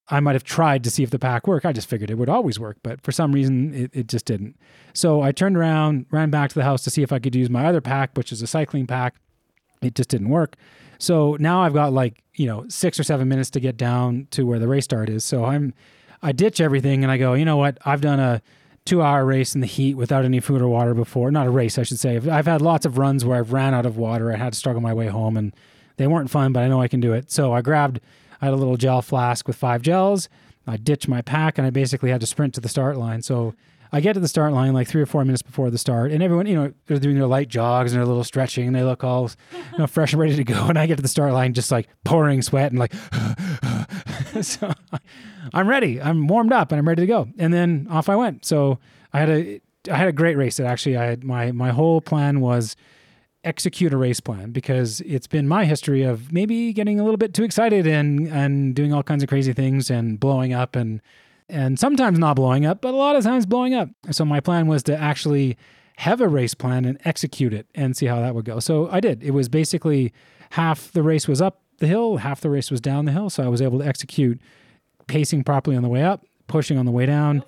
[0.08, 1.66] I might have tried to see if the pack worked.
[1.66, 4.56] I just figured it would always work, but for some reason it, it just didn't.
[4.94, 7.50] So I turned around, ran back to the house to see if I could use
[7.50, 9.16] my other pack, which is a cycling pack
[9.82, 10.56] it just didn't work.
[10.98, 14.44] So now I've got like, you know, six or seven minutes to get down to
[14.44, 15.24] where the race start is.
[15.24, 15.74] So I'm,
[16.22, 17.78] I ditch everything and I go, you know what?
[17.84, 18.42] I've done a
[18.88, 21.30] two hour race in the heat without any food or water before.
[21.30, 22.16] Not a race, I should say.
[22.16, 24.32] I've had lots of runs where I've ran out of water.
[24.32, 25.54] I had to struggle my way home and
[25.98, 27.30] they weren't fun, but I know I can do it.
[27.30, 28.00] So I grabbed,
[28.40, 30.28] I had a little gel flask with five gels.
[30.66, 33.20] I ditched my pack and I basically had to sprint to the start line.
[33.20, 33.54] So
[33.92, 36.22] I get to the start line like three or four minutes before the start, and
[36.22, 39.02] everyone, you know, they're doing their light jogs and their little stretching, and they look
[39.02, 39.30] all,
[39.72, 40.62] you know, fresh and ready to go.
[40.68, 42.92] And I get to the start line just like pouring sweat and like,
[44.42, 44.72] so
[45.52, 46.00] I'm ready.
[46.00, 47.28] I'm warmed up and I'm ready to go.
[47.38, 48.44] And then off I went.
[48.44, 48.78] So
[49.12, 50.58] I had a, I had a great race.
[50.60, 52.76] It actually, I had my my whole plan was
[53.44, 57.32] execute a race plan because it's been my history of maybe getting a little bit
[57.32, 61.00] too excited and and doing all kinds of crazy things and blowing up and
[61.48, 63.88] and sometimes not blowing up, but a lot of times blowing up.
[64.10, 65.56] So my plan was to actually
[65.96, 68.60] have a race plan and execute it and see how that would go.
[68.60, 69.22] So I did.
[69.22, 70.12] It was basically
[70.50, 73.30] half the race was up the hill, half the race was down the hill.
[73.30, 74.40] So I was able to execute
[75.08, 77.42] pacing properly on the way up, pushing on the way down.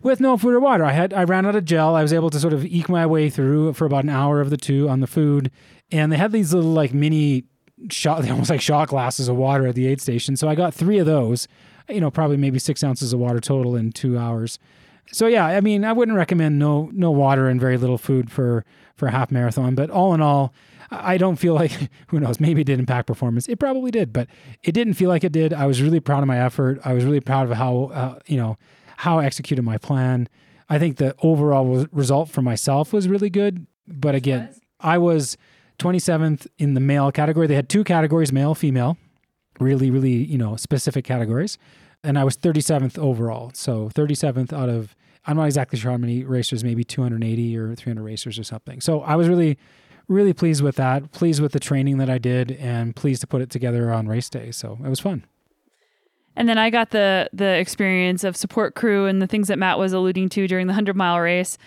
[0.00, 0.84] with no food or water.
[0.84, 1.94] I had I ran out of gel.
[1.94, 4.50] I was able to sort of eke my way through for about an hour of
[4.50, 5.50] the two on the food.
[5.92, 7.44] And they had these little like mini
[7.90, 10.36] shot they almost like shot glasses of water at the aid station.
[10.36, 11.48] So I got three of those
[11.88, 14.58] you know, probably maybe six ounces of water total in two hours.
[15.12, 18.64] So yeah, I mean, I wouldn't recommend no no water and very little food for
[18.96, 19.74] for a half marathon.
[19.74, 20.52] But all in all,
[20.90, 21.72] I don't feel like
[22.08, 22.40] who knows.
[22.40, 23.48] Maybe it did impact performance.
[23.48, 24.28] It probably did, but
[24.62, 25.52] it didn't feel like it did.
[25.52, 26.80] I was really proud of my effort.
[26.84, 28.56] I was really proud of how uh, you know
[28.98, 30.28] how I executed my plan.
[30.68, 33.66] I think the overall result for myself was really good.
[33.86, 35.38] But again, I was
[35.78, 37.46] 27th in the male category.
[37.46, 38.98] They had two categories, male, female
[39.60, 41.58] really, really, you know, specific categories.
[42.04, 43.50] And I was 37th overall.
[43.54, 44.94] So 37th out of,
[45.26, 48.80] I'm not exactly sure how many racers, maybe 280 or 300 racers or something.
[48.80, 49.58] So I was really,
[50.06, 53.42] really pleased with that, pleased with the training that I did, and pleased to put
[53.42, 54.52] it together on race day.
[54.52, 55.24] So it was fun.
[56.38, 59.76] And then I got the the experience of support crew and the things that Matt
[59.76, 61.58] was alluding to during the 100 mile race.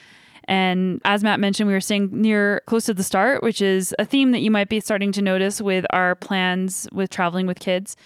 [0.46, 4.06] And as Matt mentioned, we were staying near close to the start, which is a
[4.06, 7.98] theme that you might be starting to notice with our plans with traveling with kids.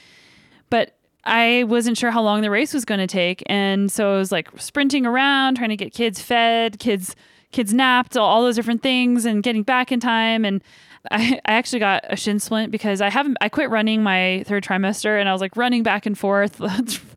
[0.71, 0.94] But
[1.25, 4.31] I wasn't sure how long the race was going to take, and so I was
[4.31, 7.15] like sprinting around trying to get kids fed, kids
[7.55, 10.43] kids napped, all, those different things, and getting back in time.
[10.43, 10.61] And
[11.09, 14.63] I, I actually got a shin splint because I haven't I quit running my third
[14.63, 16.61] trimester and I was like running back and forth,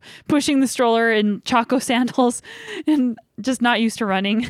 [0.27, 2.41] pushing the stroller in Chaco sandals,
[2.87, 4.47] and just not used to running.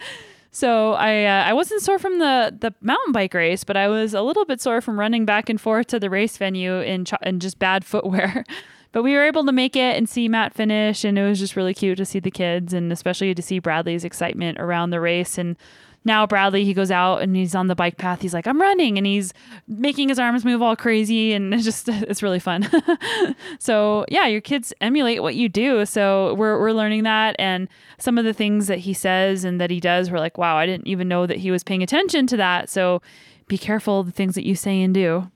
[0.50, 4.14] so I uh, I wasn't sore from the the mountain bike race, but I was
[4.14, 7.14] a little bit sore from running back and forth to the race venue in ch-
[7.22, 8.44] in just bad footwear.
[8.92, 11.56] But we were able to make it and see Matt finish, and it was just
[11.56, 15.38] really cute to see the kids and especially to see Bradley's excitement around the race
[15.38, 15.56] and
[16.04, 18.22] now Bradley he goes out and he's on the bike path.
[18.22, 19.32] He's like, I'm running, and he's
[19.68, 22.68] making his arms move all crazy, and it's just it's really fun.
[23.58, 25.84] so yeah, your kids emulate what you do.
[25.86, 27.68] So we're we're learning that, and
[27.98, 30.66] some of the things that he says and that he does, we're like, wow, I
[30.66, 32.70] didn't even know that he was paying attention to that.
[32.70, 33.02] So
[33.48, 35.30] be careful the things that you say and do.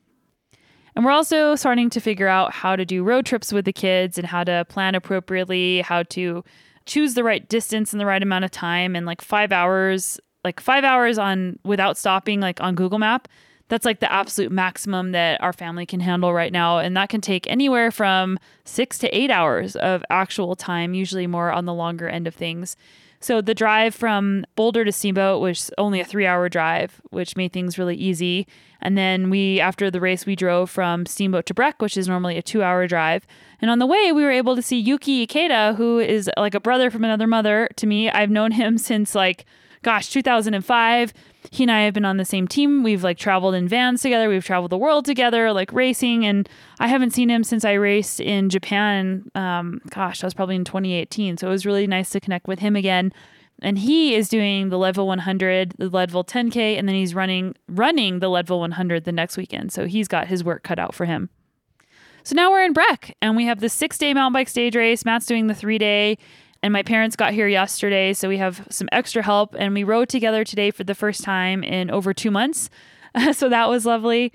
[0.96, 4.16] And we're also starting to figure out how to do road trips with the kids
[4.16, 6.44] and how to plan appropriately, how to
[6.86, 8.94] choose the right distance and the right amount of time.
[8.94, 13.26] And like five hours like five hours on without stopping, like on Google Map,
[13.68, 16.78] that's like the absolute maximum that our family can handle right now.
[16.78, 21.50] And that can take anywhere from six to eight hours of actual time, usually more
[21.50, 22.76] on the longer end of things.
[23.24, 27.54] So the drive from Boulder to Steamboat was only a three hour drive, which made
[27.54, 28.46] things really easy.
[28.82, 32.36] And then we, after the race, we drove from Steamboat to Breck, which is normally
[32.36, 33.26] a two hour drive.
[33.62, 36.60] And on the way, we were able to see Yuki Ikeda, who is like a
[36.60, 38.10] brother from another mother to me.
[38.10, 39.46] I've known him since like,
[39.80, 41.14] gosh, 2005
[41.50, 42.82] he and I have been on the same team.
[42.82, 44.28] We've like traveled in vans together.
[44.28, 46.24] We've traveled the world together, like racing.
[46.24, 46.48] And
[46.80, 49.30] I haven't seen him since I raced in Japan.
[49.34, 51.36] Um, gosh, that was probably in 2018.
[51.36, 53.12] So it was really nice to connect with him again.
[53.62, 58.18] And he is doing the Leadville 100, the Leadville 10K, and then he's running running
[58.18, 59.72] the Leadville 100 the next weekend.
[59.72, 61.30] So he's got his work cut out for him.
[62.24, 65.04] So now we're in Breck and we have the six day mountain bike stage race.
[65.04, 66.18] Matt's doing the three day
[66.64, 69.54] and my parents got here yesterday, so we have some extra help.
[69.58, 72.70] And we rode together today for the first time in over two months.
[73.34, 74.32] so that was lovely.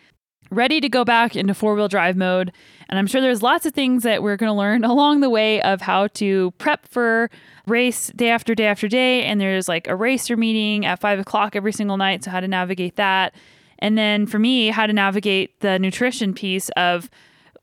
[0.52, 2.52] Ready to go back into four wheel drive mode.
[2.88, 5.60] And I'm sure there's lots of things that we're going to learn along the way
[5.64, 7.32] of how to prep for
[7.66, 9.24] race day after day after day.
[9.24, 12.24] And there's like a racer meeting at five o'clock every single night.
[12.24, 13.34] So, how to navigate that.
[13.80, 17.10] And then for me, how to navigate the nutrition piece of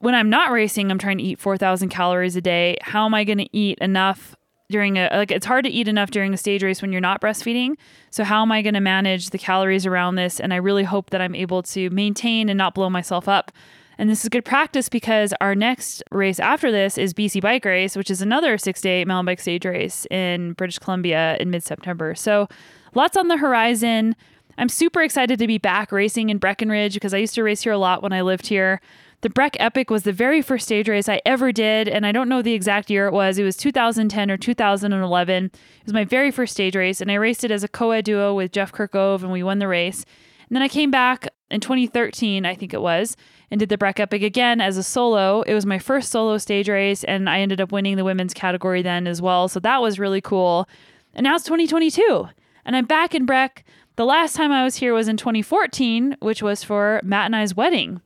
[0.01, 2.79] when I'm not racing, I'm trying to eat 4,000 calories a day.
[2.83, 4.36] How am I going to eat enough
[4.69, 7.21] during a like it's hard to eat enough during a stage race when you're not
[7.21, 7.77] breastfeeding.
[8.11, 10.41] So how am I going to manage the calories around this?
[10.41, 13.53] And I really hope that I'm able to maintain and not blow myself up.
[13.99, 17.97] And this is good practice because our next race after this is BC Bike Race,
[17.97, 22.15] which is another six day mountain bike stage race in British Columbia in mid September.
[22.15, 22.49] So
[22.95, 24.15] lots on the horizon.
[24.59, 27.73] I'm super excited to be back racing in Breckenridge because I used to race here
[27.73, 28.81] a lot when I lived here.
[29.23, 32.29] The Breck Epic was the very first stage race I ever did, and I don't
[32.29, 33.39] know the exact year it was.
[33.39, 35.45] It was 2010 or 2011.
[35.47, 35.53] It
[35.85, 38.35] was my very first stage race, and I raced it as a co ed duo
[38.35, 40.05] with Jeff Kerkove, and we won the race.
[40.49, 43.17] And then I came back in 2013, I think it was,
[43.51, 45.43] and did the Breck Epic again as a solo.
[45.43, 48.83] It was my first solo stage race, and I ended up winning the women's category
[48.83, 49.49] then as well.
[49.49, 50.69] So that was really cool.
[51.15, 52.29] And now it's 2022,
[52.67, 53.65] and I'm back in Breck.
[53.97, 57.57] The last time I was here was in 2014, which was for Matt and I's
[57.57, 58.03] wedding.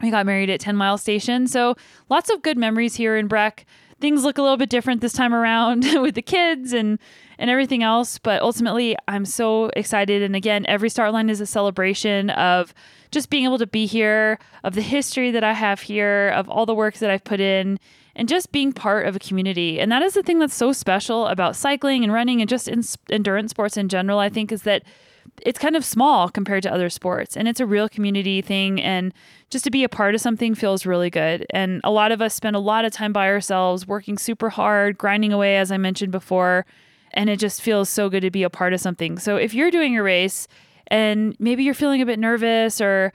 [0.00, 1.46] We got married at 10 Mile Station.
[1.46, 1.76] So
[2.08, 3.66] lots of good memories here in Breck.
[4.00, 6.98] Things look a little bit different this time around with the kids and
[7.38, 11.46] and everything else, but ultimately I'm so excited and again, every start line is a
[11.46, 12.74] celebration of
[13.10, 16.66] just being able to be here, of the history that I have here, of all
[16.66, 17.78] the work that I've put in
[18.14, 19.80] and just being part of a community.
[19.80, 22.82] And that is the thing that's so special about cycling and running and just in
[23.08, 24.82] endurance sports in general, I think is that
[25.42, 29.14] it's kind of small compared to other sports and it's a real community thing and
[29.50, 31.44] just to be a part of something feels really good.
[31.50, 34.96] And a lot of us spend a lot of time by ourselves working super hard
[34.96, 36.64] grinding away as i mentioned before
[37.12, 39.18] and it just feels so good to be a part of something.
[39.18, 40.48] So if you're doing a race
[40.88, 43.12] and maybe you're feeling a bit nervous or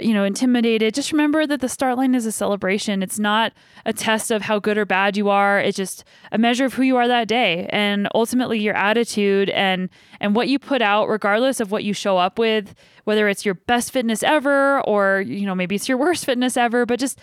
[0.00, 3.02] you know, intimidated, just remember that the start line is a celebration.
[3.02, 3.52] It's not
[3.84, 5.58] a test of how good or bad you are.
[5.60, 9.88] It's just a measure of who you are that day and ultimately your attitude and
[10.20, 12.74] and what you put out regardless of what you show up with,
[13.04, 16.86] whether it's your best fitness ever or you know, maybe it's your worst fitness ever,
[16.86, 17.18] but just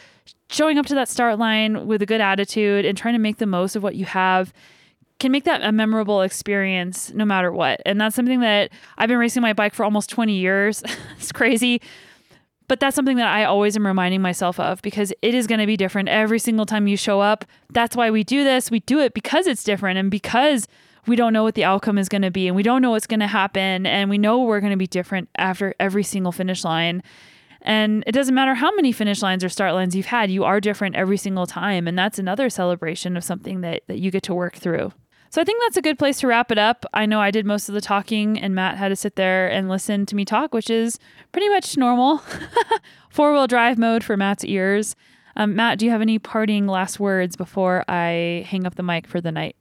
[0.50, 3.46] showing up to that start line with a good attitude and trying to make the
[3.46, 4.54] most of what you have
[5.20, 7.82] can make that a memorable experience no matter what.
[7.86, 10.84] And that's something that I've been racing my bike for almost 20 years.
[11.18, 11.82] it's crazy.
[12.68, 15.68] But that's something that I always am reminding myself of because it is going to
[15.68, 17.46] be different every single time you show up.
[17.72, 18.72] That's why we do this.
[18.72, 20.68] We do it because it's different and because
[21.06, 23.08] we don't know what the outcome is going to be and we don't know what's
[23.08, 26.64] going to happen and we know we're going to be different after every single finish
[26.64, 27.04] line.
[27.62, 30.60] And it doesn't matter how many finish lines or start lines you've had, you are
[30.60, 31.88] different every single time.
[31.88, 34.92] And that's another celebration of something that, that you get to work through.
[35.36, 36.86] So I think that's a good place to wrap it up.
[36.94, 39.68] I know I did most of the talking and Matt had to sit there and
[39.68, 40.98] listen to me talk, which is
[41.34, 42.22] pretty much normal.
[43.10, 44.96] Four wheel drive mode for Matt's ears.
[45.36, 49.08] Um, Matt, do you have any parting last words before I hang up the mic
[49.08, 49.58] for the night?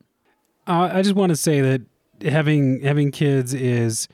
[0.68, 1.82] Uh, I just want to say that
[2.22, 4.06] having having kids is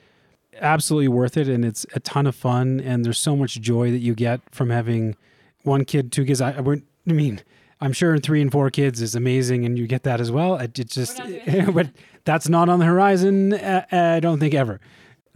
[0.59, 3.99] absolutely worth it, and it's a ton of fun, and there's so much joy that
[3.99, 5.15] you get from having
[5.61, 6.41] one kid, two kids.
[6.41, 7.43] I, I mean,
[7.81, 10.55] I'm sure three and four kids is amazing, and you get that as well.
[10.55, 11.19] It, it just,
[11.73, 11.89] but
[12.25, 13.53] that's not on the horizon.
[13.53, 14.79] Uh, I don't think ever.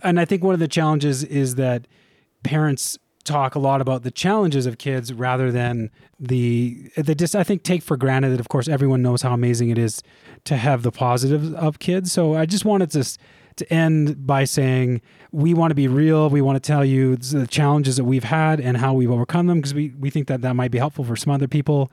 [0.03, 1.87] And I think one of the challenges is that
[2.43, 5.89] parents talk a lot about the challenges of kids rather than
[6.19, 9.71] the they just I think take for granted that of course everyone knows how amazing
[9.71, 10.03] it is
[10.43, 12.11] to have the positives of kids.
[12.11, 13.17] So I just wanted to
[13.55, 16.29] to end by saying we want to be real.
[16.29, 19.57] We want to tell you the challenges that we've had and how we've overcome them
[19.57, 21.91] because we we think that that might be helpful for some other people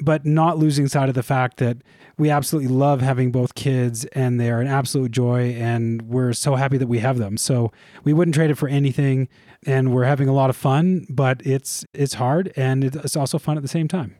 [0.00, 1.78] but not losing sight of the fact that
[2.18, 6.76] we absolutely love having both kids and they're an absolute joy and we're so happy
[6.78, 7.36] that we have them.
[7.36, 7.72] So
[8.04, 9.28] we wouldn't trade it for anything
[9.64, 13.56] and we're having a lot of fun, but it's it's hard and it's also fun
[13.56, 14.16] at the same time.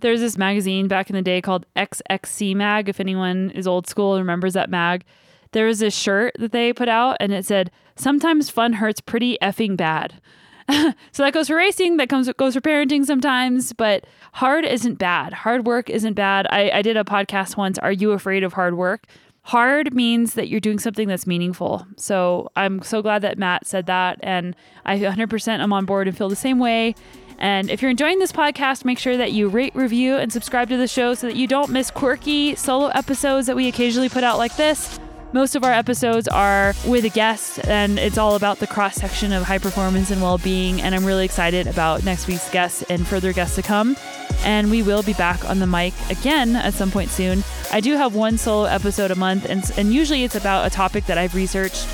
[0.00, 4.14] There's this magazine back in the day called XXC Mag if anyone is old school
[4.14, 5.04] and remembers that mag.
[5.52, 9.38] There was this shirt that they put out and it said, "Sometimes fun hurts pretty
[9.40, 10.20] effing bad."
[11.12, 15.32] so that goes for racing, that comes goes for parenting sometimes, but hard isn't bad.
[15.32, 16.46] Hard work isn't bad.
[16.50, 19.06] I, I did a podcast once, Are You Afraid of Hard Work?
[19.42, 21.86] Hard means that you're doing something that's meaningful.
[21.96, 24.18] So I'm so glad that Matt said that.
[24.22, 24.56] And
[24.86, 26.94] I 100% am on board and feel the same way.
[27.38, 30.78] And if you're enjoying this podcast, make sure that you rate, review, and subscribe to
[30.78, 34.38] the show so that you don't miss quirky solo episodes that we occasionally put out
[34.38, 34.98] like this.
[35.34, 39.32] Most of our episodes are with a guest, and it's all about the cross section
[39.32, 40.80] of high performance and well being.
[40.80, 43.96] And I'm really excited about next week's guests and further guests to come.
[44.44, 47.42] And we will be back on the mic again at some point soon.
[47.72, 51.06] I do have one solo episode a month, and, and usually it's about a topic
[51.06, 51.88] that I've researched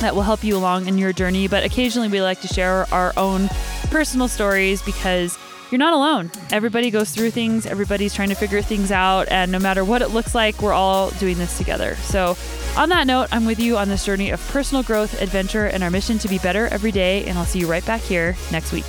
[0.00, 1.46] that will help you along in your journey.
[1.46, 3.48] But occasionally we like to share our own
[3.90, 5.36] personal stories because
[5.70, 6.30] you're not alone.
[6.50, 10.08] Everybody goes through things, everybody's trying to figure things out, and no matter what it
[10.08, 11.96] looks like, we're all doing this together.
[11.96, 12.36] So,
[12.76, 15.90] on that note, I'm with you on this journey of personal growth, adventure, and our
[15.90, 18.84] mission to be better every day, and I'll see you right back here next week.